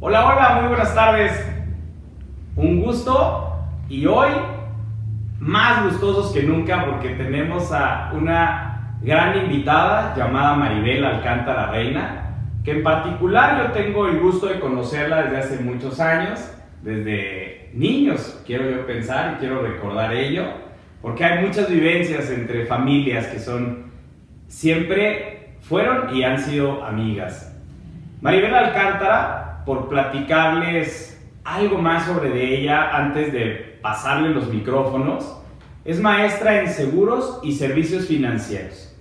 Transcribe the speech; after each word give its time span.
Hola, 0.00 0.26
hola, 0.28 0.60
muy 0.60 0.68
buenas 0.68 0.94
tardes. 0.94 1.32
Un 2.54 2.80
gusto 2.80 3.66
y 3.88 4.06
hoy 4.06 4.28
más 5.40 5.86
gustosos 5.86 6.32
que 6.32 6.44
nunca 6.44 6.86
porque 6.86 7.16
tenemos 7.16 7.72
a 7.72 8.12
una 8.14 8.94
gran 9.02 9.36
invitada 9.38 10.14
llamada 10.14 10.54
Maribel 10.54 11.04
Alcántara 11.04 11.72
Reina, 11.72 12.36
que 12.64 12.76
en 12.76 12.84
particular 12.84 13.60
yo 13.60 13.72
tengo 13.72 14.06
el 14.06 14.20
gusto 14.20 14.46
de 14.46 14.60
conocerla 14.60 15.24
desde 15.24 15.38
hace 15.38 15.64
muchos 15.64 15.98
años, 15.98 16.48
desde 16.82 17.72
niños, 17.74 18.40
quiero 18.46 18.70
yo 18.70 18.86
pensar 18.86 19.34
y 19.34 19.40
quiero 19.40 19.62
recordar 19.62 20.14
ello, 20.14 20.44
porque 21.02 21.24
hay 21.24 21.44
muchas 21.44 21.68
vivencias 21.68 22.30
entre 22.30 22.66
familias 22.66 23.26
que 23.26 23.40
son 23.40 23.90
siempre 24.46 25.56
fueron 25.62 26.14
y 26.14 26.22
han 26.22 26.38
sido 26.38 26.84
amigas. 26.84 27.52
Maribel 28.20 28.54
Alcántara 28.54 29.47
por 29.68 29.86
platicarles 29.86 31.22
algo 31.44 31.76
más 31.76 32.06
sobre 32.06 32.30
de 32.30 32.58
ella 32.58 32.88
antes 32.90 33.30
de 33.34 33.78
pasarle 33.82 34.30
los 34.30 34.48
micrófonos. 34.48 35.42
Es 35.84 36.00
maestra 36.00 36.62
en 36.62 36.70
seguros 36.70 37.38
y 37.42 37.52
servicios 37.52 38.06
financieros. 38.06 38.98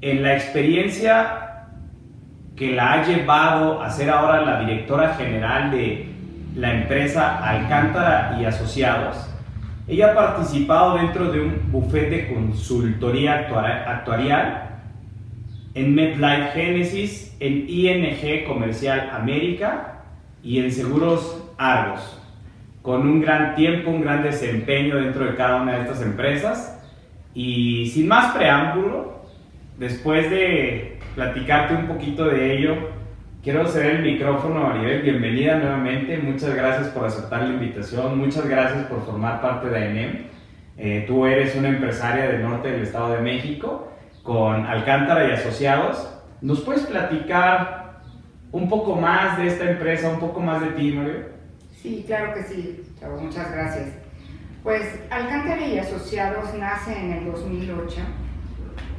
En 0.00 0.24
la 0.24 0.34
experiencia 0.34 1.68
que 2.56 2.72
la 2.72 2.94
ha 2.94 3.04
llevado 3.04 3.80
a 3.80 3.88
ser 3.90 4.10
ahora 4.10 4.40
la 4.40 4.58
directora 4.58 5.14
general 5.14 5.70
de 5.70 6.12
la 6.56 6.74
empresa 6.74 7.38
Alcántara 7.38 8.36
y 8.40 8.46
Asociados, 8.46 9.30
ella 9.86 10.10
ha 10.10 10.14
participado 10.16 10.96
dentro 10.96 11.30
de 11.30 11.40
un 11.40 11.70
bufete 11.70 12.10
de 12.10 12.34
consultoría 12.34 13.46
actuarial 13.86 14.67
en 15.78 15.94
MedLife 15.94 16.50
Genesis, 16.54 17.36
en 17.38 17.66
ING 17.68 18.44
Comercial 18.46 19.10
América 19.12 20.02
y 20.42 20.58
en 20.58 20.72
Seguros 20.72 21.44
Argos, 21.56 22.20
con 22.82 23.06
un 23.06 23.20
gran 23.20 23.54
tiempo, 23.54 23.90
un 23.90 24.00
gran 24.00 24.24
desempeño 24.24 24.96
dentro 24.96 25.24
de 25.24 25.36
cada 25.36 25.62
una 25.62 25.74
de 25.74 25.82
estas 25.82 26.02
empresas. 26.02 26.74
Y 27.32 27.86
sin 27.90 28.08
más 28.08 28.34
preámbulo, 28.34 29.22
después 29.78 30.28
de 30.30 30.98
platicarte 31.14 31.74
un 31.74 31.86
poquito 31.86 32.24
de 32.24 32.58
ello, 32.58 32.74
quiero 33.44 33.64
ceder 33.68 33.96
el 33.96 34.02
micrófono 34.02 34.58
a 34.64 34.70
Maribel. 34.70 35.02
Bienvenida 35.02 35.58
nuevamente, 35.58 36.18
muchas 36.18 36.56
gracias 36.56 36.88
por 36.88 37.06
aceptar 37.06 37.42
la 37.42 37.54
invitación, 37.54 38.18
muchas 38.18 38.48
gracias 38.48 38.84
por 38.86 39.04
formar 39.04 39.40
parte 39.40 39.68
de 39.68 39.78
AENEM. 39.78 40.18
Eh, 40.76 41.04
tú 41.06 41.24
eres 41.26 41.54
una 41.54 41.68
empresaria 41.68 42.28
del 42.28 42.42
norte 42.42 42.70
del 42.70 42.82
Estado 42.82 43.14
de 43.14 43.20
México 43.20 43.92
con 44.22 44.66
Alcántara 44.66 45.28
y 45.28 45.32
Asociados. 45.32 46.08
¿Nos 46.40 46.60
puedes 46.60 46.82
platicar 46.82 48.00
un 48.52 48.68
poco 48.68 48.96
más 48.96 49.38
de 49.38 49.48
esta 49.48 49.70
empresa, 49.70 50.10
un 50.10 50.20
poco 50.20 50.40
más 50.40 50.60
de 50.60 50.68
ti, 50.68 50.92
Mario? 50.92 51.26
Sí, 51.82 52.04
claro 52.06 52.34
que 52.34 52.42
sí, 52.42 52.82
Chavo, 52.98 53.20
muchas 53.20 53.50
gracias. 53.52 53.88
Pues 54.62 54.82
Alcántara 55.10 55.66
y 55.66 55.78
Asociados 55.78 56.52
nace 56.54 56.98
en 56.98 57.12
el 57.12 57.32
2008, 57.32 58.00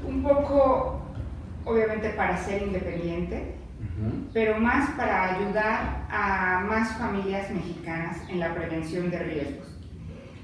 un 0.08 0.24
poco, 0.24 1.02
obviamente, 1.66 2.10
para 2.12 2.38
ser 2.38 2.64
independiente, 2.64 3.56
pero 4.34 4.58
más 4.60 4.90
para 4.92 5.36
ayudar 5.36 6.08
a 6.10 6.64
más 6.68 6.98
familias 6.98 7.52
mexicanas 7.52 8.18
en 8.30 8.40
la 8.40 8.54
prevención 8.54 9.12
de 9.12 9.20
riesgos. 9.20 9.68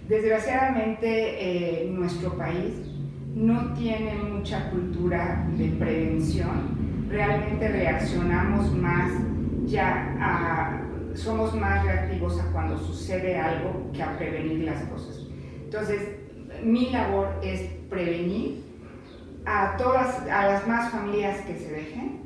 Desgraciadamente, 0.10 1.86
eh, 1.86 1.90
nuestro 1.90 2.38
país 2.38 2.95
no 3.36 3.74
tiene 3.74 4.16
mucha 4.16 4.70
cultura 4.72 5.46
de 5.58 5.68
prevención. 5.72 7.06
Realmente 7.10 7.68
reaccionamos 7.68 8.72
más 8.72 9.12
ya 9.66 10.16
a, 10.20 10.82
somos 11.16 11.54
más 11.54 11.84
reactivos 11.84 12.40
a 12.40 12.52
cuando 12.52 12.78
sucede 12.78 13.38
algo 13.38 13.92
que 13.94 14.02
a 14.02 14.18
prevenir 14.18 14.64
las 14.64 14.82
cosas. 14.84 15.28
Entonces, 15.66 16.16
mi 16.64 16.90
labor 16.92 17.28
es 17.44 17.62
prevenir 17.90 18.64
a 19.46 19.76
todas, 19.78 20.22
a 20.30 20.48
las 20.48 20.68
más 20.68 20.92
familias 20.92 21.42
que 21.42 21.58
se 21.58 21.72
dejen, 21.72 22.22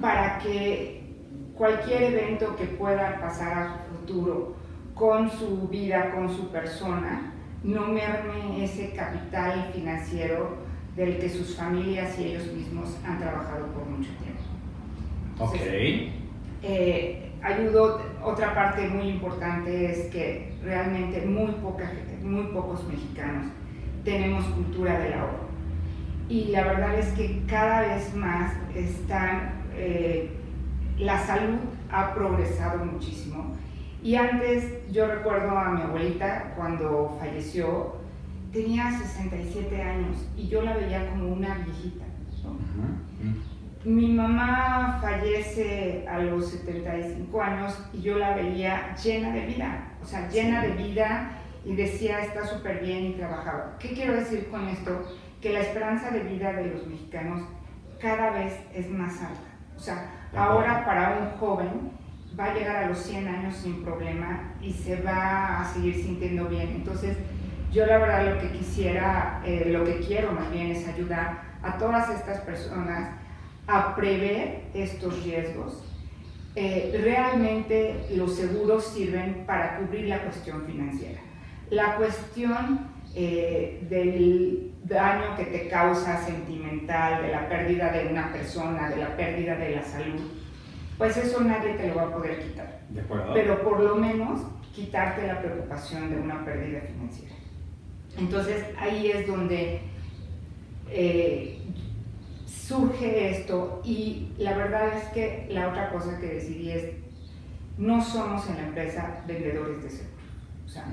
para 0.00 0.38
que 0.38 1.14
cualquier 1.54 2.14
evento 2.14 2.56
que 2.56 2.64
pueda 2.64 3.20
pasar 3.20 3.52
a 3.52 3.76
futuro 3.90 4.56
con 4.94 5.30
su 5.30 5.68
vida, 5.68 6.12
con 6.14 6.34
su 6.34 6.48
persona, 6.48 7.34
no 7.62 7.88
merme 7.88 8.64
ese 8.64 8.90
capital 8.90 9.70
financiero 9.74 10.56
del 10.96 11.18
que 11.18 11.28
sus 11.28 11.56
familias 11.56 12.18
y 12.18 12.24
ellos 12.24 12.46
mismos 12.52 12.98
han 13.04 13.18
trabajado 13.18 13.66
por 13.68 13.86
mucho 13.86 14.10
tiempo. 14.22 14.42
ok. 15.38 15.56
Eh, 16.62 17.30
ayudo, 17.42 18.02
otra 18.22 18.54
parte 18.54 18.88
muy 18.88 19.08
importante 19.08 19.92
es 19.92 20.06
que 20.06 20.52
realmente 20.62 21.24
muy 21.24 21.52
poca 21.52 21.86
gente, 21.86 22.24
muy 22.24 22.48
pocos 22.48 22.86
mexicanos 22.88 23.52
tenemos 24.04 24.44
cultura 24.46 24.98
del 24.98 25.12
ahorro. 25.14 25.48
Y 26.28 26.46
la 26.46 26.64
verdad 26.64 26.98
es 26.98 27.08
que 27.12 27.42
cada 27.46 27.82
vez 27.82 28.14
más 28.14 28.52
están, 28.74 29.62
eh, 29.74 30.30
la 30.98 31.18
salud 31.24 31.58
ha 31.90 32.14
progresado 32.14 32.84
muchísimo 32.84 33.56
y 34.02 34.14
antes 34.14 34.90
yo 34.90 35.06
recuerdo 35.06 35.50
a 35.50 35.70
mi 35.70 35.82
abuelita 35.82 36.54
cuando 36.56 37.16
falleció, 37.18 37.96
tenía 38.52 38.90
67 38.98 39.82
años 39.82 40.28
y 40.36 40.48
yo 40.48 40.62
la 40.62 40.76
veía 40.76 41.08
como 41.10 41.32
una 41.32 41.54
viejita. 41.58 42.04
Mi 43.84 44.12
mamá 44.12 44.98
fallece 45.00 46.06
a 46.08 46.18
los 46.18 46.50
75 46.50 47.42
años 47.42 47.78
y 47.92 48.02
yo 48.02 48.18
la 48.18 48.34
veía 48.34 48.94
llena 48.96 49.32
de 49.32 49.46
vida, 49.46 49.92
o 50.02 50.04
sea, 50.04 50.28
llena 50.28 50.62
de 50.62 50.72
vida 50.72 51.30
y 51.64 51.74
decía 51.74 52.20
está 52.20 52.46
súper 52.46 52.80
bien 52.80 53.06
y 53.06 53.12
trabajaba. 53.14 53.76
¿Qué 53.78 53.92
quiero 53.92 54.14
decir 54.14 54.48
con 54.48 54.68
esto? 54.68 55.04
Que 55.40 55.52
la 55.52 55.60
esperanza 55.60 56.10
de 56.10 56.20
vida 56.20 56.52
de 56.52 56.66
los 56.66 56.86
mexicanos 56.86 57.42
cada 58.00 58.30
vez 58.30 58.54
es 58.74 58.90
más 58.90 59.20
alta. 59.20 59.48
O 59.76 59.80
sea, 59.80 60.10
ahora 60.34 60.84
para 60.84 61.18
un 61.20 61.38
joven 61.38 61.97
va 62.38 62.46
a 62.46 62.54
llegar 62.54 62.76
a 62.76 62.88
los 62.88 62.98
100 62.98 63.26
años 63.26 63.56
sin 63.56 63.82
problema 63.82 64.54
y 64.60 64.72
se 64.72 65.00
va 65.02 65.60
a 65.60 65.72
seguir 65.72 65.94
sintiendo 65.96 66.46
bien. 66.46 66.68
Entonces, 66.68 67.16
yo 67.72 67.84
la 67.86 67.98
verdad 67.98 68.34
lo 68.34 68.40
que 68.40 68.58
quisiera, 68.58 69.42
eh, 69.44 69.64
lo 69.66 69.84
que 69.84 70.00
quiero 70.00 70.32
más 70.32 70.50
bien 70.52 70.70
es 70.70 70.86
ayudar 70.86 71.42
a 71.62 71.76
todas 71.76 72.08
estas 72.10 72.40
personas 72.40 73.10
a 73.66 73.94
prever 73.94 74.62
estos 74.72 75.22
riesgos. 75.24 75.84
Eh, 76.54 76.98
realmente 77.04 78.06
los 78.14 78.36
seguros 78.36 78.86
sirven 78.86 79.44
para 79.46 79.78
cubrir 79.78 80.06
la 80.06 80.22
cuestión 80.22 80.64
financiera. 80.64 81.20
La 81.70 81.96
cuestión 81.96 82.88
eh, 83.14 83.86
del 83.90 84.72
daño 84.84 85.36
que 85.36 85.44
te 85.44 85.68
causa 85.68 86.24
sentimental, 86.24 87.22
de 87.22 87.28
la 87.28 87.48
pérdida 87.48 87.92
de 87.92 88.08
una 88.08 88.32
persona, 88.32 88.88
de 88.88 88.96
la 88.96 89.16
pérdida 89.16 89.56
de 89.56 89.76
la 89.76 89.82
salud, 89.82 90.20
pues 90.98 91.16
eso 91.16 91.40
nadie 91.40 91.74
te 91.74 91.88
lo 91.88 91.94
va 91.94 92.02
a 92.02 92.12
poder 92.12 92.42
quitar. 92.42 92.80
De 92.90 93.00
acuerdo. 93.00 93.32
Pero 93.32 93.62
por 93.62 93.80
lo 93.80 93.94
menos 93.94 94.40
quitarte 94.74 95.26
la 95.26 95.40
preocupación 95.40 96.10
de 96.10 96.16
una 96.16 96.44
pérdida 96.44 96.80
financiera. 96.80 97.34
Entonces 98.18 98.64
ahí 98.76 99.10
es 99.12 99.26
donde 99.28 99.80
eh, 100.90 101.62
surge 102.46 103.30
esto 103.30 103.80
y 103.84 104.32
la 104.38 104.56
verdad 104.56 104.88
es 104.96 105.04
que 105.10 105.46
la 105.50 105.68
otra 105.68 105.90
cosa 105.90 106.18
que 106.18 106.26
decidí 106.26 106.72
es, 106.72 106.84
no 107.76 108.02
somos 108.02 108.48
en 108.48 108.56
la 108.56 108.62
empresa 108.64 109.22
vendedores 109.26 109.82
de 109.84 109.90
seguros. 109.90 110.18
O 110.66 110.68
sea, 110.68 110.84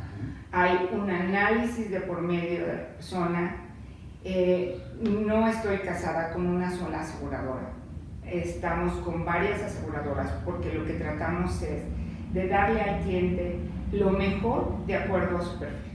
hay 0.51 0.87
un 0.93 1.09
análisis 1.09 1.89
de 1.89 1.99
por 2.01 2.21
medio 2.21 2.67
de 2.67 2.73
la 2.75 2.87
persona. 2.89 3.55
Eh, 4.23 4.79
no 5.01 5.47
estoy 5.47 5.79
casada 5.79 6.31
con 6.31 6.45
una 6.45 6.71
sola 6.71 7.01
aseguradora 7.01 7.84
estamos 8.31 8.93
con 9.03 9.25
varias 9.25 9.61
aseguradoras 9.61 10.31
porque 10.43 10.73
lo 10.73 10.85
que 10.85 10.93
tratamos 10.93 11.61
es 11.61 11.83
de 12.33 12.47
darle 12.47 12.81
al 12.81 13.01
cliente 13.01 13.59
lo 13.91 14.09
mejor 14.11 14.85
de 14.85 14.95
acuerdo 14.95 15.37
a 15.37 15.41
su 15.41 15.59
perfil. 15.59 15.93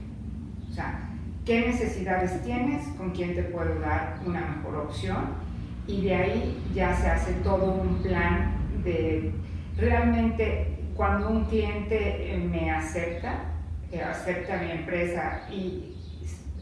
O 0.69 0.73
sea, 0.73 1.09
qué 1.45 1.67
necesidades 1.67 2.43
tienes, 2.43 2.87
con 2.97 3.11
quién 3.11 3.35
te 3.35 3.43
puedo 3.43 3.79
dar 3.79 4.19
una 4.25 4.41
mejor 4.41 4.75
opción 4.77 5.51
y 5.87 6.01
de 6.01 6.15
ahí 6.15 6.63
ya 6.73 6.95
se 6.95 7.07
hace 7.07 7.33
todo 7.43 7.73
un 7.73 8.01
plan 8.01 8.55
de 8.83 9.31
realmente 9.77 10.77
cuando 10.95 11.29
un 11.29 11.45
cliente 11.45 12.33
eh, 12.33 12.37
me 12.37 12.71
acepta, 12.71 13.45
eh, 13.91 14.01
acepta 14.01 14.57
mi 14.57 14.71
empresa 14.71 15.47
y 15.51 15.95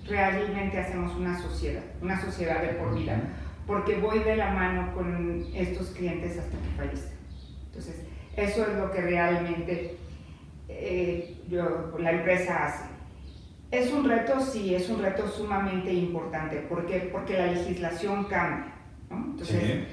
realmente 0.07 0.79
hacemos 0.79 1.15
una 1.15 1.37
sociedad, 1.39 1.83
una 2.01 2.19
sociedad 2.19 2.61
de 2.61 2.69
por 2.69 2.95
vida, 2.95 3.19
porque 3.69 3.99
voy 3.99 4.17
de 4.17 4.35
la 4.35 4.49
mano 4.49 4.91
con 4.95 5.45
estos 5.53 5.89
clientes 5.91 6.39
hasta 6.39 6.57
que 6.57 6.69
fallecen. 6.75 7.15
Entonces, 7.67 8.03
eso 8.35 8.65
es 8.65 8.75
lo 8.75 8.91
que 8.91 8.99
realmente 8.99 9.95
eh, 10.67 11.37
yo, 11.47 11.95
la 11.99 12.13
empresa 12.13 12.65
hace. 12.65 12.85
Es 13.69 13.93
un 13.93 14.09
reto, 14.09 14.39
sí, 14.39 14.73
es 14.73 14.89
un 14.89 15.03
reto 15.03 15.27
sumamente 15.27 15.93
importante. 15.93 16.61
¿Por 16.61 16.87
qué? 16.87 17.11
Porque 17.11 17.37
la 17.37 17.45
legislación 17.45 18.23
cambia. 18.23 18.73
Entonces, 19.11 19.83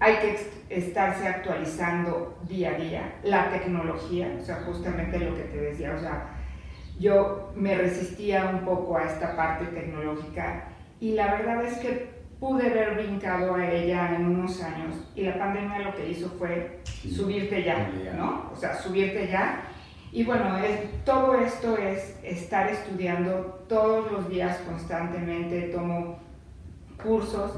hay 0.00 0.16
que 0.16 0.38
estarse 0.70 1.28
actualizando 1.28 2.38
día 2.48 2.70
a 2.70 2.78
día. 2.78 3.14
La 3.24 3.50
tecnología, 3.50 4.38
o 4.40 4.42
sea, 4.42 4.62
justamente 4.64 5.18
lo 5.18 5.36
que 5.36 5.42
te 5.42 5.60
decía, 5.60 5.92
o 5.94 6.00
sea, 6.00 6.30
yo 6.98 7.52
me 7.54 7.76
resistía 7.76 8.46
un 8.46 8.64
poco 8.64 8.96
a 8.96 9.04
esta 9.04 9.36
parte 9.36 9.66
tecnológica 9.66 10.68
y 10.98 11.12
la 11.12 11.34
verdad 11.34 11.62
es 11.66 11.76
que 11.76 12.13
pude 12.44 12.66
haber 12.66 12.96
brincado 12.96 13.54
a 13.54 13.72
ella 13.72 14.16
en 14.16 14.26
unos 14.26 14.62
años 14.62 14.94
y 15.16 15.22
la 15.22 15.38
pandemia 15.38 15.78
lo 15.78 15.94
que 15.94 16.10
hizo 16.10 16.28
fue 16.38 16.80
subirte 16.84 17.64
ya, 17.64 17.90
¿no? 18.14 18.50
O 18.52 18.56
sea, 18.56 18.76
subirte 18.76 19.28
ya. 19.28 19.62
Y 20.12 20.24
bueno, 20.24 20.58
es, 20.58 21.02
todo 21.06 21.38
esto 21.38 21.78
es 21.78 22.18
estar 22.22 22.68
estudiando 22.68 23.64
todos 23.66 24.12
los 24.12 24.28
días 24.28 24.58
constantemente, 24.58 25.70
tomo 25.74 26.18
cursos, 27.02 27.52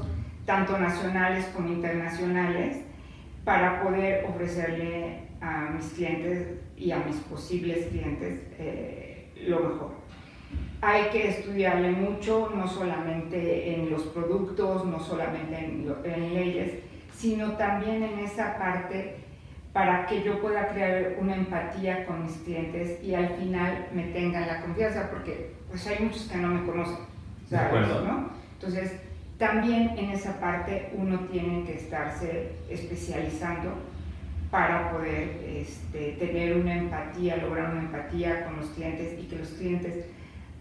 tanto 0.45 0.79
nacionales 0.79 1.45
como 1.53 1.67
internacionales, 1.67 2.77
para 3.43 3.83
poder 3.83 4.23
ofrecerle 4.23 5.27
a 5.41 5.69
mis 5.69 5.85
clientes 5.87 6.61
y 6.77 6.91
a 6.91 6.99
mis 6.99 7.17
posibles 7.17 7.87
clientes 7.87 8.39
eh, 8.57 9.33
lo 9.47 9.59
mejor 9.59 10.06
hay 10.81 11.09
que 11.09 11.29
estudiarle 11.29 11.91
mucho, 11.91 12.51
no 12.55 12.67
solamente 12.67 13.73
en 13.73 13.89
los 13.89 14.03
productos, 14.03 14.85
no 14.85 14.99
solamente 14.99 15.57
en, 15.57 16.33
leyes, 16.33 16.79
sino 17.15 17.53
también 17.53 18.03
en 18.03 18.19
esa 18.19 18.57
parte 18.57 19.17
para 19.73 20.05
que 20.05 20.23
yo 20.23 20.39
pueda 20.39 20.67
crear 20.69 21.15
una 21.19 21.35
empatía 21.35 22.05
con 22.05 22.25
mis 22.25 22.35
clientes 22.37 23.03
y 23.03 23.15
al 23.15 23.29
final 23.29 23.87
me 23.93 24.03
tengan 24.05 24.47
la 24.47 24.61
confianza, 24.61 25.09
porque 25.09 25.51
pues 25.69 25.85
hay 25.87 26.03
muchos 26.03 26.23
que 26.23 26.37
no 26.37 26.49
me 26.49 26.65
conocen, 26.65 27.05
¿sabes? 27.49 27.87
¿no? 27.87 28.29
Entonces, 28.53 28.93
también 29.37 29.97
en 29.97 30.11
esa 30.11 30.39
parte 30.39 30.91
uno 30.95 31.19
tiene 31.31 31.63
que 31.63 31.75
estarse 31.75 32.53
especializando 32.69 33.73
para 34.49 34.91
poder 34.91 35.43
este, 35.45 36.13
tener 36.13 36.57
una 36.57 36.75
empatía, 36.75 37.37
lograr 37.37 37.71
una 37.71 37.81
empatía 37.81 38.45
con 38.45 38.57
los 38.57 38.69
clientes 38.69 39.19
y 39.19 39.23
que 39.23 39.37
los 39.37 39.49
clientes 39.49 40.05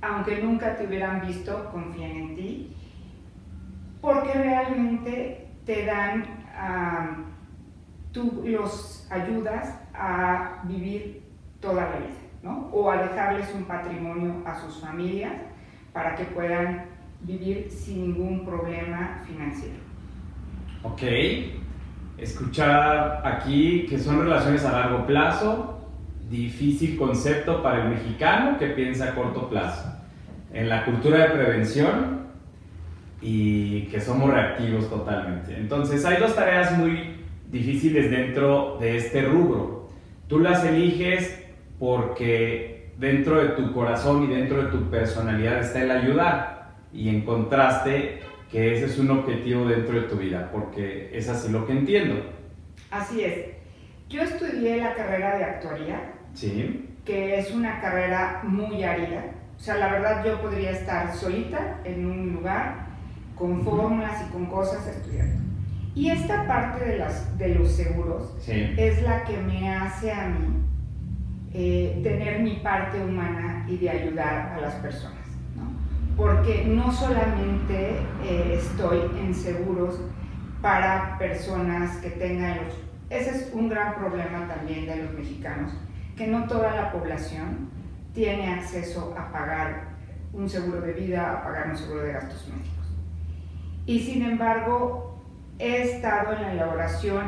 aunque 0.01 0.43
nunca 0.43 0.77
te 0.77 0.87
hubieran 0.87 1.27
visto, 1.27 1.71
confíen 1.73 2.17
en 2.17 2.37
ti, 2.37 2.77
porque 4.01 4.33
realmente 4.33 5.49
te 5.65 5.85
dan, 5.85 6.25
tú 8.13 8.43
los 8.45 9.07
ayudas 9.11 9.81
a 9.95 10.63
vivir 10.65 11.23
toda 11.61 11.91
la 11.91 11.97
vida, 11.99 12.19
¿no? 12.43 12.69
O 12.73 12.91
a 12.91 13.03
dejarles 13.03 13.53
un 13.55 13.65
patrimonio 13.65 14.43
a 14.47 14.55
sus 14.55 14.81
familias 14.81 15.35
para 15.93 16.15
que 16.15 16.25
puedan 16.25 16.85
vivir 17.23 17.71
sin 17.71 18.03
ningún 18.03 18.45
problema 18.45 19.23
financiero. 19.27 19.79
Ok, 20.83 21.03
escuchar 22.19 23.23
aquí 23.27 23.87
que 23.89 23.99
son 23.99 24.21
relaciones 24.21 24.65
a 24.65 24.73
largo 24.73 25.07
plazo, 25.07 25.76
difícil 26.31 26.97
concepto 26.97 27.63
para 27.63 27.85
el 27.85 27.91
mexicano 27.91 28.59
que 28.59 28.69
piensa 28.69 29.11
a 29.11 29.15
corto 29.15 29.49
plazo. 29.49 29.93
En 30.53 30.69
la 30.69 30.85
cultura 30.85 31.19
de 31.19 31.29
prevención 31.31 32.27
y 33.21 33.83
que 33.87 34.01
somos 34.01 34.33
reactivos 34.33 34.89
totalmente. 34.89 35.57
Entonces 35.57 36.05
hay 36.05 36.19
dos 36.21 36.35
tareas 36.35 36.77
muy 36.77 37.17
difíciles 37.51 38.11
dentro 38.11 38.79
de 38.81 38.97
este 38.97 39.23
rubro. 39.23 39.89
Tú 40.29 40.41
las 40.41 40.65
eliges 40.65 41.43
porque 41.79 42.93
dentro 42.99 43.41
de 43.41 43.49
tu 43.51 43.73
corazón 43.73 44.25
y 44.25 44.35
dentro 44.35 44.65
de 44.65 44.71
tu 44.71 44.91
personalidad 44.91 45.61
está 45.61 45.83
el 45.83 45.91
ayudar 45.91 46.75
y 46.93 47.09
encontraste 47.09 48.21
que 48.51 48.75
ese 48.75 48.87
es 48.87 48.99
un 48.99 49.11
objetivo 49.11 49.67
dentro 49.67 50.01
de 50.01 50.07
tu 50.07 50.17
vida, 50.17 50.51
porque 50.53 51.11
es 51.13 51.29
así 51.29 51.51
lo 51.51 51.67
que 51.67 51.73
entiendo. 51.73 52.15
Así 52.91 53.23
es. 53.23 53.57
Yo 54.09 54.23
estudié 54.23 54.79
la 54.79 54.95
carrera 54.95 55.37
de 55.37 55.45
actuaría 55.45 56.16
Sí. 56.37 56.97
Que 57.05 57.39
es 57.39 57.51
una 57.53 57.81
carrera 57.81 58.43
muy 58.45 58.85
árida. 58.85 59.25
O 59.57 59.61
sea, 59.61 59.77
la 59.77 59.89
verdad 59.89 60.25
yo 60.25 60.41
podría 60.41 60.71
estar 60.71 61.15
solita 61.15 61.81
en 61.85 62.07
un 62.07 62.33
lugar 62.35 62.87
con 63.35 63.63
fórmulas 63.63 64.23
y 64.29 64.33
con 64.33 64.47
cosas 64.47 64.87
estudiando. 64.87 65.43
Y 65.95 66.11
esta 66.11 66.47
parte 66.47 66.85
de, 66.85 66.99
las, 66.99 67.39
de 67.39 67.55
los 67.55 67.73
seguros 67.73 68.35
es 68.47 69.03
la 69.03 69.25
que 69.25 69.39
me 69.39 69.75
hace 69.75 70.13
a 70.13 70.29
mí 70.29 70.63
eh, 71.55 72.01
tener 72.03 72.41
mi 72.41 72.57
parte 72.57 73.03
humana 73.03 73.65
y 73.67 73.79
de 73.79 73.89
ayudar 73.89 74.53
a 74.53 74.61
las 74.61 74.75
personas. 74.75 75.27
¿no? 75.57 75.73
Porque 76.15 76.67
no 76.67 76.93
solamente 76.93 77.93
eh, 78.25 78.59
estoy 78.61 79.01
en 79.19 79.35
seguros 79.35 79.99
para 80.61 81.17
personas 81.19 81.97
que 81.97 82.11
tengan 82.11 82.59
los... 82.59 82.75
Ese 83.09 83.31
es 83.31 83.51
un 83.55 83.71
gran 83.71 83.95
problema 83.95 84.47
también 84.49 84.85
de 84.85 84.97
los 84.97 85.15
mexicanos, 85.15 85.73
que 86.17 86.27
no 86.27 86.47
toda 86.47 86.75
la 86.75 86.93
población 86.93 87.69
tiene 88.15 88.55
acceso 88.55 89.15
a 89.19 89.31
pagar 89.31 89.97
un 90.33 90.49
seguro 90.49 90.81
de 90.81 90.93
vida, 90.93 91.33
a 91.33 91.45
pagar 91.45 91.69
un 91.71 91.77
seguro 91.77 92.03
de 92.03 92.13
gastos 92.13 92.49
médicos. 92.49 92.87
Y 93.87 94.01
sin 94.01 94.23
embargo, 94.23 95.21
he 95.59 95.83
estado 95.83 96.33
en 96.33 96.43
la 96.43 96.53
elaboración, 96.53 97.27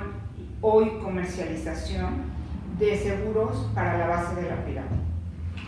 hoy 0.61 0.99
comercialización, 1.03 2.39
de 2.79 2.97
seguros 2.97 3.71
para 3.75 3.99
la 3.99 4.07
base 4.07 4.41
de 4.41 4.49
la 4.49 4.65
pirámide. 4.65 5.03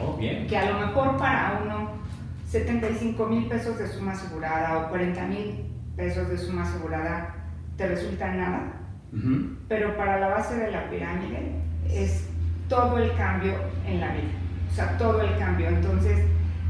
Oh, 0.00 0.16
bien. 0.16 0.46
Que 0.46 0.56
a 0.56 0.70
lo 0.70 0.86
mejor 0.86 1.16
para 1.18 1.60
uno 1.64 1.90
75 2.46 3.26
mil 3.26 3.46
pesos 3.46 3.78
de 3.78 3.88
suma 3.88 4.12
asegurada 4.12 4.78
o 4.78 4.88
40 4.88 5.26
mil 5.26 5.66
pesos 5.96 6.28
de 6.28 6.38
suma 6.38 6.62
asegurada 6.62 7.34
te 7.76 7.86
resulta 7.86 8.32
nada, 8.32 8.72
pero 9.68 9.96
para 9.96 10.20
la 10.20 10.28
base 10.28 10.54
de 10.56 10.70
la 10.70 10.88
pirámide 10.90 11.52
es 11.88 12.29
todo 12.70 12.98
el 12.98 13.12
cambio 13.16 13.54
en 13.84 14.00
la 14.00 14.12
vida, 14.12 14.30
o 14.70 14.74
sea, 14.74 14.96
todo 14.96 15.20
el 15.20 15.36
cambio. 15.36 15.68
Entonces, 15.68 16.24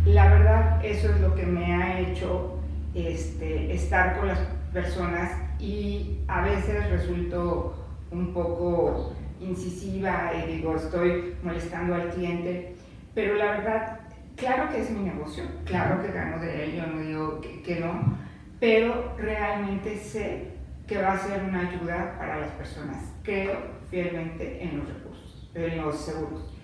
la 0.06 0.30
verdad, 0.30 0.84
eso 0.84 1.10
es 1.10 1.20
lo 1.20 1.34
que 1.34 1.44
me 1.44 1.74
ha 1.74 2.00
hecho 2.00 2.58
este, 2.94 3.72
estar 3.72 4.18
con 4.18 4.28
las 4.28 4.38
personas 4.72 5.30
y 5.60 6.20
a 6.26 6.40
veces 6.40 6.90
resulto 6.90 7.86
un 8.10 8.32
poco 8.32 9.12
incisiva 9.40 10.32
y 10.34 10.56
digo, 10.56 10.74
estoy 10.74 11.34
molestando 11.42 11.94
al 11.94 12.08
cliente, 12.08 12.74
pero 13.14 13.34
la 13.34 13.50
verdad, 13.52 14.00
claro 14.36 14.70
que 14.70 14.80
es 14.80 14.90
mi 14.90 15.02
negocio, 15.02 15.44
claro 15.66 16.02
que 16.02 16.12
gano 16.12 16.40
de 16.40 16.64
ello, 16.64 16.86
no 16.86 17.00
digo 17.00 17.40
que, 17.42 17.62
que 17.62 17.78
no, 17.78 18.16
pero 18.58 19.12
realmente 19.18 19.98
sé 19.98 20.48
que 20.86 20.96
va 20.96 21.12
a 21.12 21.18
ser 21.18 21.42
una 21.44 21.68
ayuda 21.68 22.16
para 22.18 22.40
las 22.40 22.50
personas. 22.52 22.96
Creo 23.22 23.58
fielmente 23.90 24.62
en 24.62 24.78
los 24.78 24.88
recursos 24.88 25.09
en 25.54 25.82
los 25.82 25.96
seguros. 26.00 26.54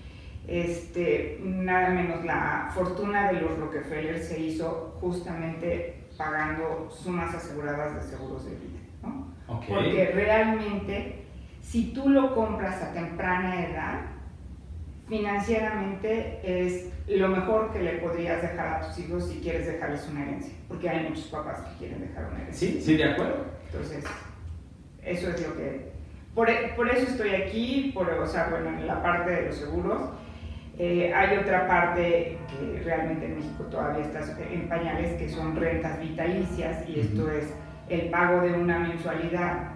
Este, 0.46 1.40
nada 1.42 1.90
menos 1.90 2.24
la 2.24 2.70
fortuna 2.72 3.32
de 3.32 3.40
los 3.40 3.58
Rockefeller 3.58 4.22
se 4.22 4.38
hizo 4.40 4.96
justamente 5.00 6.04
pagando 6.16 6.88
sumas 6.90 7.34
aseguradas 7.34 7.96
de 7.96 8.02
seguros 8.02 8.44
de 8.44 8.52
vida. 8.52 8.78
¿no? 9.02 9.34
Porque 9.46 10.12
realmente, 10.14 11.24
si 11.62 11.92
tú 11.92 12.08
lo 12.08 12.34
compras 12.34 12.80
a 12.82 12.92
temprana 12.92 13.66
edad, 13.66 14.00
financieramente 15.08 16.40
es 16.44 16.92
lo 17.08 17.28
mejor 17.28 17.72
que 17.72 17.82
le 17.82 17.92
podrías 17.94 18.42
dejar 18.42 18.66
a 18.66 18.86
tus 18.86 18.98
hijos 18.98 19.28
si 19.28 19.40
quieres 19.40 19.66
dejarles 19.66 20.08
una 20.08 20.22
herencia, 20.22 20.52
porque 20.68 20.88
hay 20.88 21.08
muchos 21.08 21.26
papás 21.26 21.60
que 21.60 21.78
quieren 21.78 22.00
dejar 22.00 22.26
una 22.26 22.42
herencia. 22.42 22.68
Sí, 22.70 22.80
sí, 22.80 22.96
de 22.96 23.04
acuerdo. 23.04 23.46
Entonces, 23.66 24.04
eso 25.02 25.30
es 25.30 25.46
lo 25.46 25.56
que 25.56 25.95
por, 26.36 26.48
por, 26.76 26.88
eso 26.88 27.10
estoy 27.10 27.30
aquí, 27.30 27.90
por, 27.92 28.08
o 28.08 28.26
sea, 28.26 28.48
bueno, 28.50 28.68
en 28.68 28.86
la 28.86 29.02
parte 29.02 29.30
de 29.32 29.46
los 29.46 29.56
seguros. 29.56 30.10
Eh, 30.78 31.12
hay 31.14 31.38
otra 31.38 31.66
parte 31.66 32.36
que 32.50 32.82
realmente 32.84 33.24
en 33.24 33.36
México 33.36 33.64
todavía 33.64 34.04
está 34.04 34.20
en 34.52 34.68
pañales, 34.68 35.14
que 35.14 35.28
son 35.28 35.56
rentas 35.56 35.98
vitalicias, 35.98 36.86
y 36.88 37.00
esto 37.00 37.30
es 37.30 37.52
el 37.88 38.10
pago 38.10 38.42
de 38.42 38.52
una 38.52 38.78
mensualidad 38.80 39.70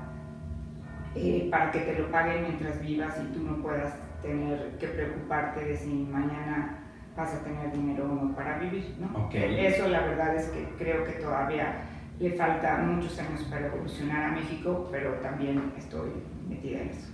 eh, 1.14 1.48
para 1.50 1.70
que 1.70 1.80
te 1.80 1.98
lo 1.98 2.10
paguen 2.10 2.42
mientras 2.42 2.80
vivas 2.82 3.18
y 3.20 3.32
tú 3.32 3.42
no 3.42 3.62
puedas 3.62 3.94
tener 4.22 4.76
que 4.78 4.88
preocuparte 4.88 5.64
de 5.64 5.76
si 5.76 5.88
mañana 5.88 6.78
vas 7.16 7.34
a 7.34 7.42
tener 7.42 7.72
dinero 7.72 8.04
o 8.04 8.14
no 8.14 8.34
para 8.36 8.58
vivir. 8.58 8.94
¿no? 9.00 9.28
Eso 9.32 9.88
la 9.88 10.00
verdad 10.00 10.36
es 10.36 10.48
que 10.48 10.68
creo 10.78 11.04
que 11.04 11.12
todavía 11.12 11.82
le 12.20 12.32
falta 12.32 12.76
muchos 12.76 13.18
años 13.18 13.42
para 13.50 13.66
evolucionar 13.66 14.24
a 14.24 14.32
México, 14.32 14.88
pero 14.92 15.12
también 15.14 15.72
estoy 15.76 16.10
metida 16.48 16.82
en 16.82 16.88
eso. 16.90 17.08